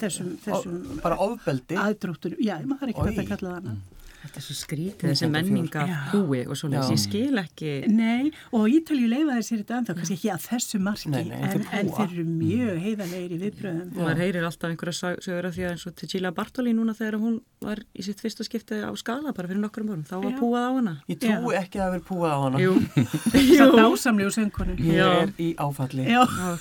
[0.00, 0.61] þessum þessum
[1.02, 1.78] bara ofbeldi.
[1.82, 3.80] Aðdróttur, já, maður er ekki þetta að kalla það mm.
[4.22, 5.82] Þetta er svo skrítið, þessi menninga
[6.12, 7.72] húi og svona, þessi skil ekki.
[7.90, 11.64] Nei, og Ítalju leifaði sér þetta anþá kannski ekki að þessu marki nei, nei, en,
[11.80, 15.72] en þeir eru mjög heiðanleiri viðbröðum og maður heyrir alltaf einhverja sögur af því að
[15.74, 19.34] eins og til Gila Bartoli núna þegar hún var í sitt fyrsta skipti á skala
[19.34, 20.94] bara fyrir nokkrum vorum, þá var púað á hana.
[21.10, 22.62] Ég trú ekki að vera púað á hana.
[22.62, 22.72] Jú,
[23.32, 24.78] það er ásamlegu söngkonu.
[24.86, 26.06] Ég er í áfalli.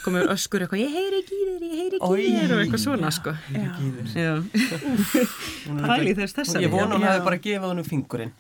[0.02, 2.10] Komur öskur eitthvað, ég heyri ekki þér, ég heyri ekki
[2.42, 3.34] þér og eitthvað svona sko
[7.52, 8.34] Gefið hann um fingurinn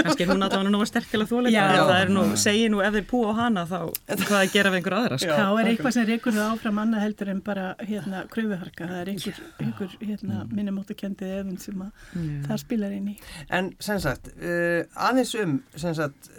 [0.00, 3.06] Kanski hún að það var nú sterkjala þóleika það er nú, segi nú ef þeir
[3.10, 3.78] púa á hana þá
[4.10, 5.36] hvað að gera við einhver aðra sko.
[5.40, 9.12] Þá er eitthvað sem rekur það áfram annað heldur en bara hérna kröfuharka, það er
[9.14, 10.54] einhver, einhver hérna, mm.
[10.58, 12.06] minnumóttakendið efinn sem að
[12.48, 13.16] það spilar inn í
[13.60, 16.30] En sem sagt, uh, aðeins um sem sagt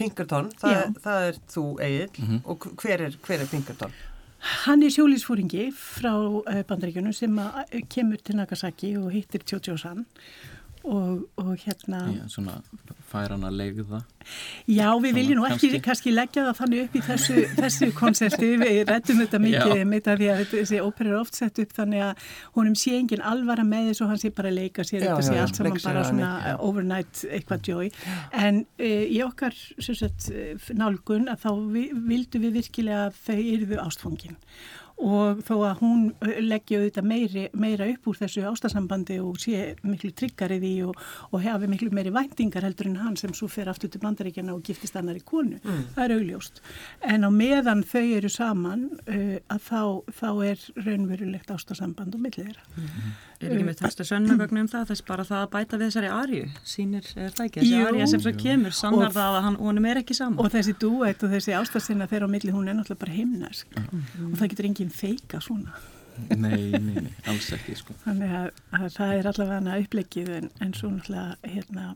[0.00, 2.40] Pinkerton, það, það er þú Egil mm -hmm.
[2.44, 3.92] og hver er, hver er Pinkerton?
[4.40, 7.34] Hann er sjólísfóringi frá uh, bandaríkjunum sem
[7.92, 10.06] kemur til Nagasaki og hittir Tjótsjósan
[10.84, 12.60] og, og hérna Já, svona
[13.10, 14.00] fær hann að legða
[14.70, 18.50] Já, við viljum nú ekki kannski, kannski leggja það þannig upp í þessu, þessu konserti,
[18.60, 22.04] við rettum þetta mikið með það því að þessi óper er oft sett upp þannig
[22.06, 22.26] að
[22.58, 25.38] honum sé engin alvara með þess og hann sé bara að leika sér, þetta sé
[25.42, 26.52] allt saman bara svona já.
[26.68, 27.92] overnight eitthvað joy.
[28.46, 30.30] En e, í okkar sagt,
[30.76, 34.38] nálgun að þá vi, vildu við virkilega að þau eruðu ástfóngin
[35.00, 36.02] og þó að hún
[36.44, 41.44] leggja auðvitað meiri, meira upp úr þessu ástasambandi og sé miklu tryggarið í og, og
[41.44, 44.98] hefi miklu meiri væntingar heldur en hann sem svo fer aftur til bandaríkjana og giftist
[45.00, 45.58] annar í konu.
[45.62, 45.82] Mm.
[45.96, 46.62] Það er augljóst.
[47.14, 49.82] En á meðan þau eru saman uh, að þá,
[50.20, 52.70] þá er raunverulegt ástasamband og millið þeirra.
[52.76, 53.12] Mm.
[53.40, 54.90] Er ekki með textu sönnagögnum um það?
[54.90, 56.48] Þess bara það að bæta við þessari arju.
[56.68, 60.00] Sínir er það ekki, þessi arja sem svo kemur sannar það að hann, honum er
[60.02, 63.16] ekki saman og þessi duett og þessi ástasinna þeirra á milli hún er náttúrulega bara
[63.16, 64.04] himnask mm.
[64.28, 65.72] og það getur enginn feika svona.
[66.28, 67.96] Nei, nei, nei, alls ekki sko.
[68.04, 71.86] Þannig að, að það er allavega upplegið en, en svo náttúrulega hérna,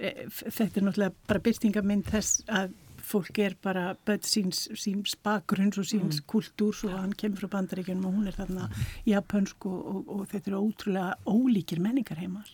[0.00, 5.78] e, þetta er náttúrulega bara byrtingamind þess að fólk er bara börn síns, síns bakgrunns
[5.80, 6.26] og síns mm.
[6.30, 8.68] kultúrs og hann kemur frá bandaríkjunum og hún er þarna
[9.08, 12.50] japansku og, og, og þetta eru ótrúlega ólíkir menningarheimar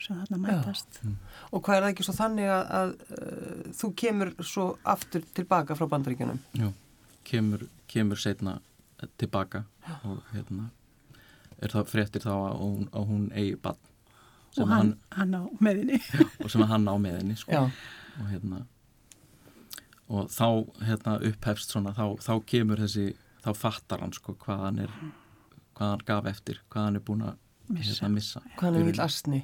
[0.00, 1.00] sem þarna mætast.
[1.04, 1.16] Mm.
[1.52, 5.76] Og hvað er það ekki svo þannig að, að uh, þú kemur svo aftur tilbaka
[5.76, 6.40] frá bandaríkjunum?
[6.56, 6.70] Já,
[7.28, 8.58] kemur, kemur setna
[9.20, 9.94] tilbaka Já.
[10.04, 10.70] og hérna
[11.60, 13.86] er það fréttir þá að hún, að hún eigi bann
[14.58, 17.66] og hann, hann á meðinni já, og sem hann á meðinni sko.
[18.18, 18.64] og hérna
[20.10, 20.46] og þá
[20.88, 23.12] hérna, upphefst svona, þá, þá kemur þessi
[23.44, 24.96] þá fattar hann sko hvað hann er
[25.78, 27.38] hvað hann gaf eftir, hvað hann er búin að
[27.70, 28.42] missa, hérna, missa.
[28.58, 29.40] hvað hann er vill astni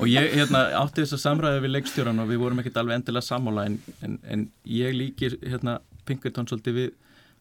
[0.00, 3.28] og ég hérna, átti þess að samræði við leikstjóran og við vorum ekkert alveg endilega
[3.28, 6.90] sammála en, en, en ég líkir hérna, Pinkerton svolítið við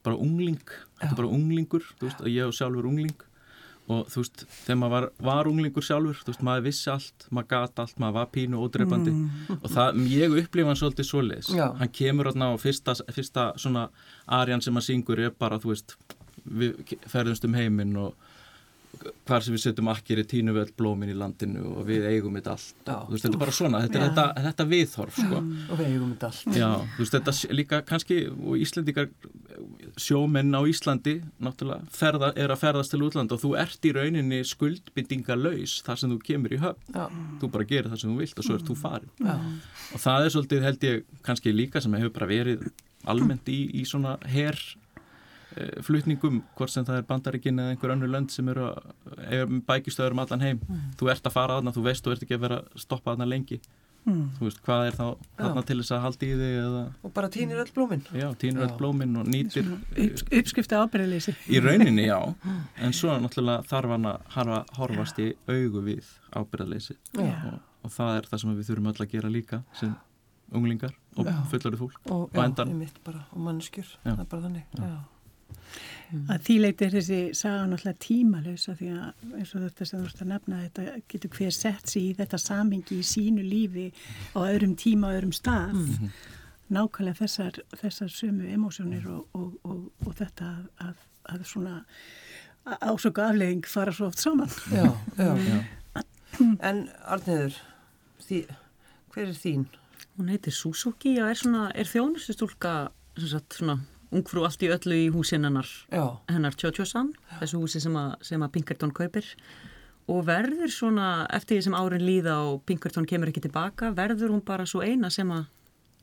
[0.05, 0.61] bara ungling,
[0.99, 3.15] þetta er bara unglingur veist, og ég og sjálfur ungling
[3.91, 7.49] og þú veist, þegar maður var, var unglingur sjálfur þú veist, maður vissi allt, maður
[7.53, 9.59] gata allt maður var pínu ódreifandi mm.
[9.59, 11.51] og það, ég upplifa hann svolítið svoleiðis.
[11.81, 13.87] Hann kemur á fyrsta, fyrsta svona
[14.39, 15.97] arjan sem hann syngur er bara, þú veist
[16.41, 18.30] við ferðumst um heiminn og
[18.99, 22.55] hvar sem við setjum akkir í tínu vel blómin í landinu og við eigum þetta
[22.55, 22.73] allt.
[22.85, 25.39] Já, veist, þetta er bara svona, þetta er þetta, þetta viðhorf sko.
[25.41, 26.57] og við eigum þetta allt.
[26.59, 29.09] Já, veist, þetta líka kannski og Íslandikar
[29.99, 34.41] sjómenn á Íslandi náttúrulega ferða, er að ferðast til útland og þú ert í rauninni
[34.47, 36.93] skuldbindingalauðs þar sem þú kemur í höfn.
[36.95, 37.07] Já.
[37.41, 39.11] þú bara gerir það sem þú vilt og svo ert þú farin.
[39.19, 39.35] Já.
[39.95, 42.69] og það er svolítið held ég kannski líka sem hefur bara verið
[43.09, 44.59] almennt í, í svona herr
[45.83, 48.71] flutningum, hvort sem það er bandaríkin eða einhver annu lönd sem eru
[49.67, 50.89] bækistöður um allan heim, mm.
[50.99, 53.27] þú ert að fara aðna þú veist, þú ert ekki að vera að stoppa aðna
[53.29, 53.61] lengi.
[54.01, 54.31] Mm.
[54.33, 55.03] þú veist, hvað er þá
[55.45, 56.79] aðna til þess að halda í þig eða...
[57.05, 61.61] og bara týnir öll blóminn já, týnir öll blóminn og nýtir upp, uppskrifta ábyrðaleysi í
[61.61, 62.17] rauninni, já,
[62.81, 63.93] en svo náttúrulega þarf
[64.33, 67.29] hann að horfast í augu við ábyrðaleysi og,
[67.85, 69.93] og það er það sem við þurfum öll að gera líka sem
[70.49, 74.65] unglingar og fullari fólk og, og og mannskjur, það er bara þannig.
[74.81, 74.95] Já.
[76.11, 76.25] Mm.
[76.33, 80.09] Að því leiti er þessi saga náttúrulega tímalösa því að eins og þetta sem þú
[80.09, 83.87] ert að nefna þetta getur hver sett sér í þetta samingi í sínu lífi
[84.35, 86.09] á öðrum tíma og öðrum stað mm -hmm.
[86.77, 90.95] nákvæmlega þessar, þessar sömu emósjónir og, og, og, og þetta að,
[91.31, 91.85] að svona
[92.65, 95.63] ásöku aflegging fara svo oft saman Já, já, já.
[96.59, 97.55] En Arniður
[99.11, 99.65] hver er þín?
[100.17, 101.41] Hún heitir Suzuki og er,
[101.75, 103.79] er þjónustustúlka svona
[104.11, 105.67] ungfrú allt í öllu í húsin hennar,
[106.29, 109.27] hennar Tjótjósan, þessu húsi sem að, sem að Pinkerton kaupir.
[110.11, 114.43] Og verður svona, eftir því sem árin líða og Pinkerton kemur ekki tilbaka, verður hún
[114.45, 115.45] bara svo eina sem að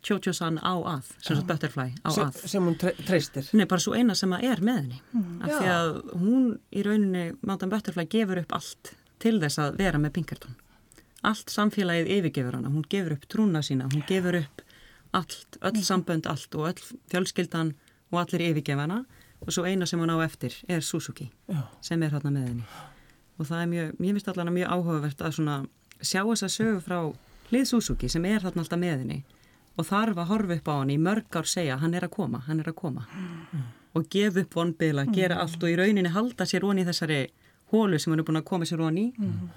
[0.07, 2.39] Tjótjósan á að, sem svo Butterfly á sem, að.
[2.53, 3.49] Sem hún tre treystir.
[3.59, 5.01] Nei, bara svo eina sem að er með henni.
[5.11, 5.91] Mm, af því að
[6.23, 10.55] hún í rauninni, Mountain Butterfly, gefur upp allt til þess að vera með Pinkerton.
[11.27, 14.63] Allt samfélagið yfirgefur hana, hún gefur upp trúna sína, hún gefur upp
[15.19, 17.75] allt, öll sambönd allt og öll fjölskyldan
[18.11, 19.03] og allir yfirgefana
[19.41, 21.63] og svo eina sem hún á eftir er Suzuki Já.
[21.81, 22.65] sem er hérna með henni
[23.39, 25.57] og það er mjög, mér finnst allavega mjög áhugavert að svona
[26.01, 26.99] sjá þess að sögu frá
[27.51, 29.21] hlið Suzuki sem er hérna alltaf með henni
[29.79, 32.43] og þarf að horfa upp á hann í mörg ár segja hann er að koma,
[32.47, 33.67] hann er að koma mm.
[33.95, 35.41] og gefa upp vonbila, gera mm.
[35.41, 37.27] allt og í rauninni halda sér onni í þessari
[37.73, 39.51] hólu sem hann er búin að koma sér onni mm.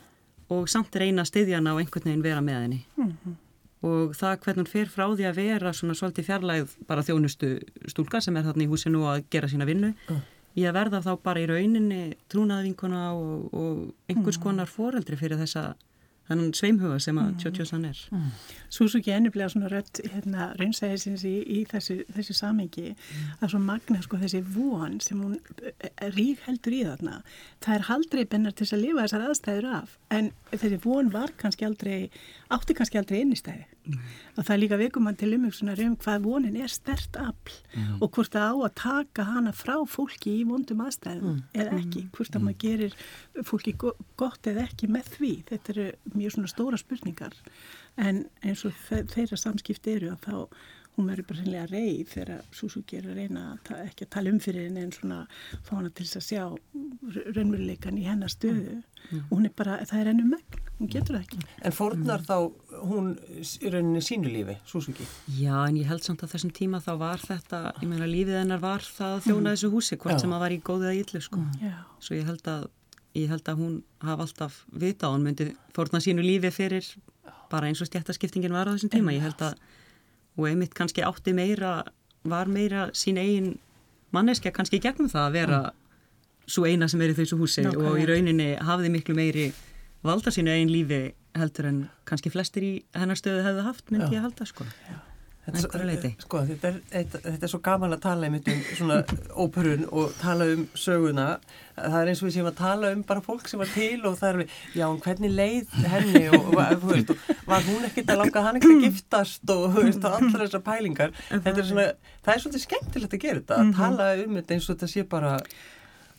[0.53, 3.39] og samt reyna að styðja hann á einhvern veginn vera með henni -hmm
[3.81, 7.53] og það hvernig hún fer frá því að vera svona svolítið fjarlæð bara þjónustu
[7.89, 10.19] stúlka sem er þarna í húsinu og að gera sína vinnu uh.
[10.57, 13.79] í að verða þá bara í rauninni trúnaðvinkuna og, og
[14.11, 14.43] einhvers mm.
[14.43, 15.71] konar foreldri fyrir þessa
[16.31, 18.01] þannig sveimhuga sem að Tjótjósan er.
[18.11, 18.29] Mm.
[19.01, 23.33] Ekki ennublega svona rött hérna, raunsæðisins í, í þessu, þessu samengi mm.
[23.41, 27.19] að svo magna sko þessi von sem hún eh, rík heldur í þarna.
[27.63, 31.67] Það er haldrei bennar til að lifa þessar aðstæður af en þessi von var kannski
[31.67, 32.09] aldrei,
[32.53, 33.80] átti kannski aldrei innistæði mm.
[34.37, 37.99] Og það er líka vekumann til umhengsunar um hvað vonin er stert afl mm.
[37.99, 41.41] og hvort það á að taka hana frá fólki í vondum aðstæðum mm.
[41.53, 42.11] eða ekki, mm.
[42.17, 42.97] hvort að maður gerir
[43.47, 47.39] fólki gott eða ekki með því þetta eru mjög svona stóra spurningar
[48.01, 50.37] en eins og þeirra samskipti eru að þá
[50.97, 54.39] hún verður bara sannlega reið þegar Suzuki er að reyna að ekki að tala um
[54.43, 55.19] fyrir henni en svona
[55.63, 56.41] fá hana til að sjá
[57.35, 59.21] raunveruleikan í hennar stöðu mm.
[59.21, 61.39] og hún er bara, það er ennum megn hún getur það ekki.
[61.61, 62.27] En fórnar mm.
[62.27, 65.07] þá hún í rauninni sínu lífi Suzuki?
[65.37, 68.61] Já, en ég held samt að þessum tíma þá var þetta, ég meina lífið hennar
[68.63, 69.51] var það að þjóna mm.
[69.53, 70.21] þessu húsi, hvort Já.
[70.25, 71.41] sem að var í góðið að yllu sko.
[71.41, 71.81] Mm.
[72.01, 72.69] Svo ég held að
[73.17, 76.87] ég held að hún hafa alltaf vita og hún myndi fórna sínu lífi fyrir
[77.51, 79.13] bara eins og stjættaskiptingin var á þessum tíma.
[79.15, 79.59] Ég held að
[80.37, 81.81] og einmitt kannski átti meira
[82.23, 83.55] var meira sín eigin
[84.15, 85.77] manneskja kannski gegnum það að vera mm.
[86.55, 89.51] svo eina sem er í þessu húsi Ná, og í rauninni hafði miklu meiri
[90.05, 91.01] valda sínu eigin lífi
[91.37, 94.19] heldur en kannski flestir í hennar stöðu hefðu haft myndi Já.
[94.19, 94.99] ég halda sko Já.
[95.57, 96.11] Einhverju leiti.
[96.23, 98.37] Sko, þetta er, þetta, er svo gaman að tala um
[98.77, 98.99] svona
[99.35, 101.27] óperun og tala um söguna.
[101.75, 104.17] Það er eins og við séum að tala um bara fólk sem var til og
[104.19, 107.13] það er við, já, hvernig leið henni og, og, veist,
[107.49, 111.15] var hún ekkert að langa hann ekkert að giftast og, veist, og allar þessar pælingar.
[111.31, 111.87] Þetta er svona,
[112.21, 115.07] það er svolítið skemmtilegt að gera þetta, að tala um þetta eins og þetta sé
[115.15, 115.37] bara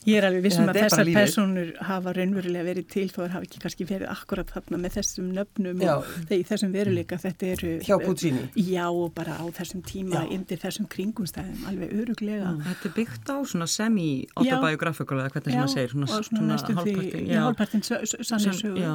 [0.06, 3.60] Ég er alveg vissum að þessar personur hafa raunverulega verið til þó er hafa ekki
[3.62, 5.92] kannski verið akkurat þarna með þessum nöfnum Já.
[5.94, 8.42] og þegar í þessum veruleika þetta eru hjá Puccini.
[8.58, 10.32] Já og bara á þessum tíma Já.
[10.34, 15.74] undir þessum kringumstæðum alveg öruglega Þetta er byggt á svona semi-autobiographical eða hvernig sem maður
[15.76, 18.94] segir, og svona, svona næstum því hálfpartin sannir Sem- sögu já.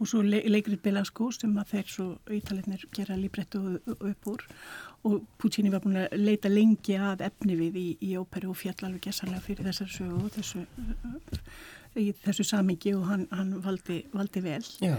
[0.00, 3.62] og svo le leikrið Belasco sem að þeir svo ítaliðnir gera líbrettu
[3.96, 4.44] upp úr
[5.06, 8.76] og Puccini var búin að leita lengi að efni við í, í óperu og fjall
[8.82, 10.62] alveg gessanlega fyrir þessar sögu og þessu,
[11.96, 14.62] í þessu samingi og hann, hann valdi, valdi vel.
[14.82, 14.96] Já,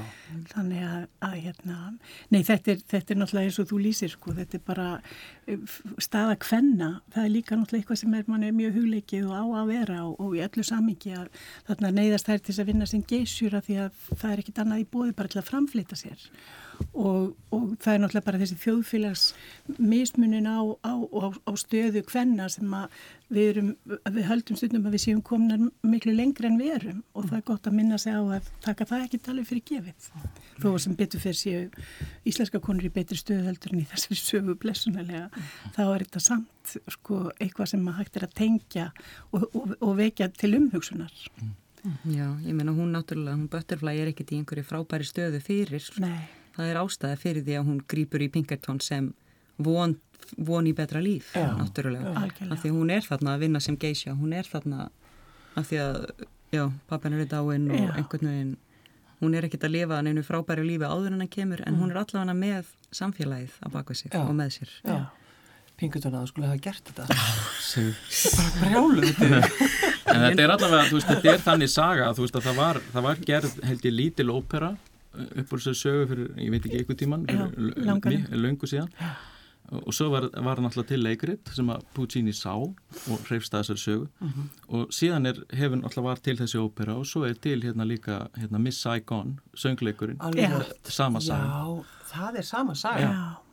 [0.53, 1.79] þannig að, að hérna,
[2.33, 4.87] nei þetta er, þetta er náttúrulega eins og þú lýsir sko, þetta er bara
[6.03, 9.71] staða kvenna, það er líka náttúrulega eitthvað sem er manni mjög hugleikið og á að
[9.71, 11.27] vera og, og í öllu samingi að
[11.69, 14.83] þarna neyðast þær til að vinna sem geysjur af því að það er ekkit annað
[14.83, 16.29] í bóði bara til að framflita sér.
[16.93, 19.23] Og, og það er náttúrulega bara þessi þjóðfélags
[19.81, 22.99] mismunin á, á, á, á stöðu kvenna sem að
[23.33, 26.99] við, erum, að við höldum stundum að við séum komnar miklu lengri en við erum.
[27.17, 30.11] Og það er gott að minna sig á að taka það ekki talið fyrir gefið.
[30.61, 31.63] Þó sem betur fyrir séu
[32.29, 35.36] íslenska konur í betri stöðu heldur en í þessari sögu blessunarlega
[35.75, 38.87] þá er þetta samt sko, eitthvað sem að hægt er að tengja
[39.31, 41.13] og, og, og vekja til umhugsunar
[42.09, 45.85] Já, ég meina hún náttúrulega, hún Butterfly er ekkit í einhverju frábæri stöðu fyrir.
[46.03, 46.25] Nei,
[46.57, 49.11] Það er ástæða fyrir því að hún grýpur í Pinkerton sem
[49.63, 49.93] von,
[50.49, 52.11] von í betra líf, Já, náttúrulega.
[52.17, 52.57] algjörlega.
[52.57, 54.89] Af því hún er þarna að vinna sem geisha, hún er þarna
[55.55, 55.99] af því að,
[56.57, 57.93] já, pappin er í dáin og Já.
[58.01, 58.51] einhvern veginn,
[59.21, 62.01] hún er ekkit að lifa neinu frábæri lífi áður en hann kemur, en hún er
[62.03, 64.25] allavega með samfélagið á bakvið sig Já.
[64.25, 64.75] og með sér.
[64.83, 64.97] já.
[65.77, 67.05] Pingutun að þú skulle hafa gert þetta.
[68.37, 69.11] Bara brjálu.
[70.07, 72.55] En þetta er allavega, þú veist, þetta er þannig saga að þú veist að það
[72.61, 76.53] var, það var gerð held ég lítil ópera uh, upp úr þessu sögu fyrir, ég
[76.53, 77.25] veit ekki eitthvað tíman,
[78.39, 78.87] löngu síðan.
[79.83, 83.81] Og svo var, var náttúrulega til leikrit sem að Puccini sá og hreifst að þessari
[83.83, 84.05] sögu.
[84.23, 84.45] Mhm.
[84.77, 88.21] og síðan er, hefur náttúrulega var til þessi ópera og svo er til hérna líka
[88.39, 90.21] hérna Miss Saigon, söngleikurinn.
[90.23, 93.03] Alveg, sama saga Já, það er sama saga.
[93.11, 93.46] já,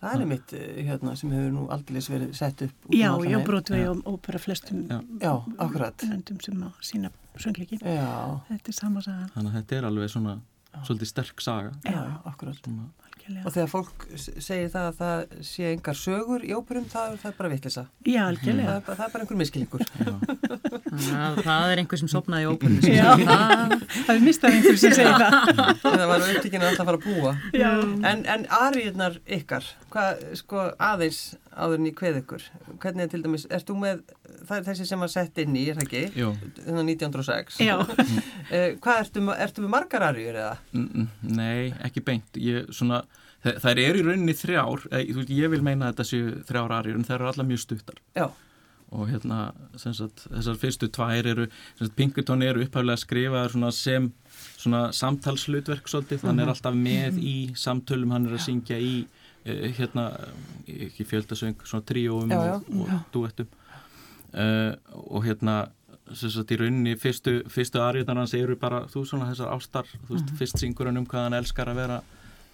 [0.00, 0.52] Það er mitt
[0.86, 2.76] hérna, sem hefur nú aldrei verið sett upp.
[2.86, 4.86] út um já, allan já, brotvei og, bara flestum
[5.20, 5.34] Já.
[5.58, 6.04] Akkurat.
[6.08, 7.78] löndum sem að sína söngleiki.
[7.84, 10.38] Já, Þetta er sama saga, þannig að þetta er alveg svona
[10.86, 12.56] svolítið sterk saga já, já, akkurat.
[12.64, 12.88] Svona-
[13.30, 13.46] algjörlega.
[13.46, 14.06] Og þegar fólk
[14.42, 17.84] segir það að það sé engar sögur í óperum, það, það er bara vittlisa.
[18.06, 18.74] Já, Það, algjörlega.
[18.86, 19.84] bara- það er bara einhver miskilningur.
[20.90, 23.10] Þannig að það er einhver sem sopnaði í óperinu sem Já.
[23.20, 23.74] það.
[24.06, 25.36] Það er mistað einhverju sem segir það.
[25.84, 27.34] það var upptíkin að alltaf fara að búa.
[27.54, 27.70] Já.
[28.10, 31.20] En, en ariðnar ykkar, hvað, sko, aðeins
[31.54, 32.44] áður en í kveð ykkur,
[32.82, 34.02] hvernig er til dæmis, ert þú með,
[34.50, 36.02] það er þessi sem var sett inn í, er það ekki?
[36.20, 36.28] Jú,
[36.66, 37.62] Þannig 1906.
[37.64, 37.78] Já.
[38.50, 40.54] Eh, hvað ertu, ertu með margar ariður eða?
[40.74, 43.04] N- n- Nei, ekki beint ég, svona,
[43.40, 46.74] Þær eru í rauninni þrjár eh, þú veist, Ég vil meina að þetta séu þrjár
[46.80, 48.26] arjur en þær eru allar mjög stuttar Já,
[48.90, 49.38] og hérna,
[49.78, 51.46] sem sagt, þessar fyrstu tvær eru,
[51.94, 54.10] Pinkerton eru upphæflega skrifaðar svona sem
[54.58, 56.42] svona samtalslutverk svolítið, hann Mhm.
[56.42, 59.06] er alltaf með í samtölum, hann er að syngja í
[59.46, 60.08] eh, hérna,
[60.66, 62.54] eh, ekki fjöldasöng svona tríóum Já, já.
[62.58, 63.46] og, og duettum
[64.34, 64.72] uh,
[65.10, 65.58] og hérna
[66.14, 70.16] sem sagt í rauninni fyrstu, fyrstu arjurnar hans eru bara, þú svona þessar ástar þú
[70.16, 72.00] veist, fyrst syngur hann um hvað hann elskar að vera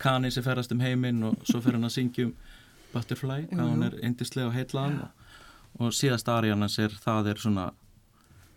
[0.02, 2.34] kani sem ferðast um heiminn og svo fer hann að syngja um
[2.92, 3.88] Butterfly, hvað Jú, hann jú.
[3.88, 5.32] er yndislega og heitlaðan og,
[5.80, 7.66] og síðast arjan hans er, það er svona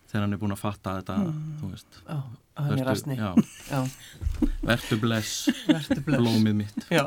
[0.10, 1.18] þegar hann er búin að fatta þetta
[1.62, 3.18] þú veist, já, að hann er rastni.
[4.64, 6.20] vertu bless verður blöð.
[6.24, 7.04] blómið mitt Já,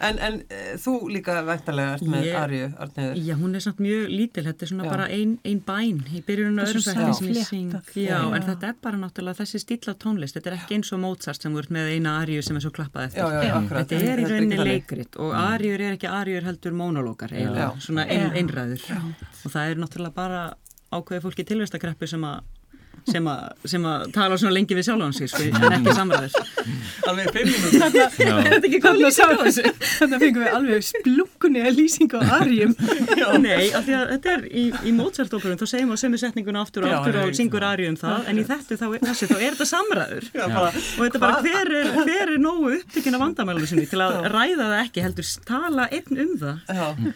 [0.00, 3.20] en, en e, þú líka væntalega ert með Ég- ariðu, Arniður.
[3.28, 4.90] Já, hún er samt mjög lítil, þetta er svona Já.
[4.94, 7.04] bara ein, ein bæn í byrjunum Þetta öðru svo sætti
[8.38, 11.42] en þetta er bara náttúrulega þessi stíl af tónlist, þetta er ekki eins og Mozart
[11.42, 13.22] sem voru með eina arju sem er svo klappað eftir.
[13.22, 13.88] Já, já, já, akkurat.
[13.94, 16.74] Þetta er í rauninni leikrit og arjur er ekki arjur heldur
[17.34, 17.70] Já.
[17.80, 18.34] svona ein, Já.
[18.38, 18.82] einræður
[19.44, 20.42] og það er náttúrulega bara
[20.94, 22.42] ákveði fólki tilvistakreppu sem að
[23.10, 26.36] sem að, sem að tala svona lengi við sjálfan sig sko, en ekki samræður
[27.04, 27.82] Alveg fimm minútur.
[27.94, 28.06] Já.
[28.14, 29.64] Þetta ekki hvað lýsing á þessu.
[29.98, 32.72] Þetta fengum við alveg splunkunni að lýsing á arjum.
[33.44, 36.86] Nei, af því að þetta er í, í Mozart-óperum, þá segjum við sömu setninguna aftur
[36.88, 39.44] og aftur já, og syngur arju um það, en í þetta þá, þessi, þá er
[39.58, 43.86] þetta samræður og þetta er bara hver er, hver er nógu upptökin af vandamælunum sinni
[43.90, 46.56] til að ræða það ekki heldur tala einn um það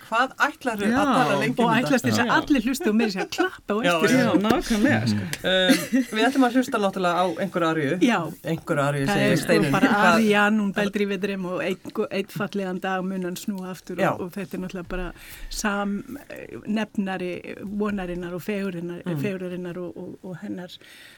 [0.08, 1.88] hvað ætlar Já, að tala lengi Og um þetta?
[1.88, 4.16] ætlast þess að allir hlustu og meiri sér að klappa og Já, eftir.
[4.18, 4.30] já.
[4.44, 5.24] nákvæmlega sko.
[5.48, 7.98] Um, við ætlum að hlusta náttúrulega á einhverju arju.
[8.04, 8.18] Já.
[8.52, 9.72] Einhverju arju, segir sko Steinun.
[9.74, 14.20] bara Arijan, hún bældir í vedrim og einn ein fallegan dag munan snúa aftur og,
[14.26, 15.06] og þetta er náttúrulega bara
[15.50, 15.94] sam
[16.28, 17.30] eh, nefnari
[17.62, 19.20] vonarinnar og fegurinnar, Mm.
[19.22, 20.72] fegurinnar og, og, og hennar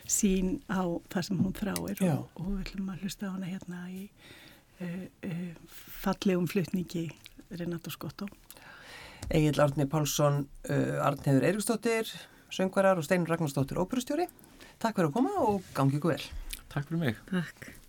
[0.07, 3.81] sín á það sem hún þráir og, og við ætlum að hlusta á hana hérna
[3.91, 4.05] í
[4.81, 7.09] uh, uh, fallegum flutningi
[7.51, 8.29] Renato Skotto.
[9.31, 12.09] Egil Árni Pálsson, uh, Arnheður Eiríksdóttir,
[12.51, 14.27] söngvarar og Steinun Ragnarsdóttir, óperustjóri.
[14.81, 16.25] Takk fyrir að koma og gangi ykkur vel.
[16.73, 17.21] Takk fyrir mig.
[17.29, 17.80] Takk.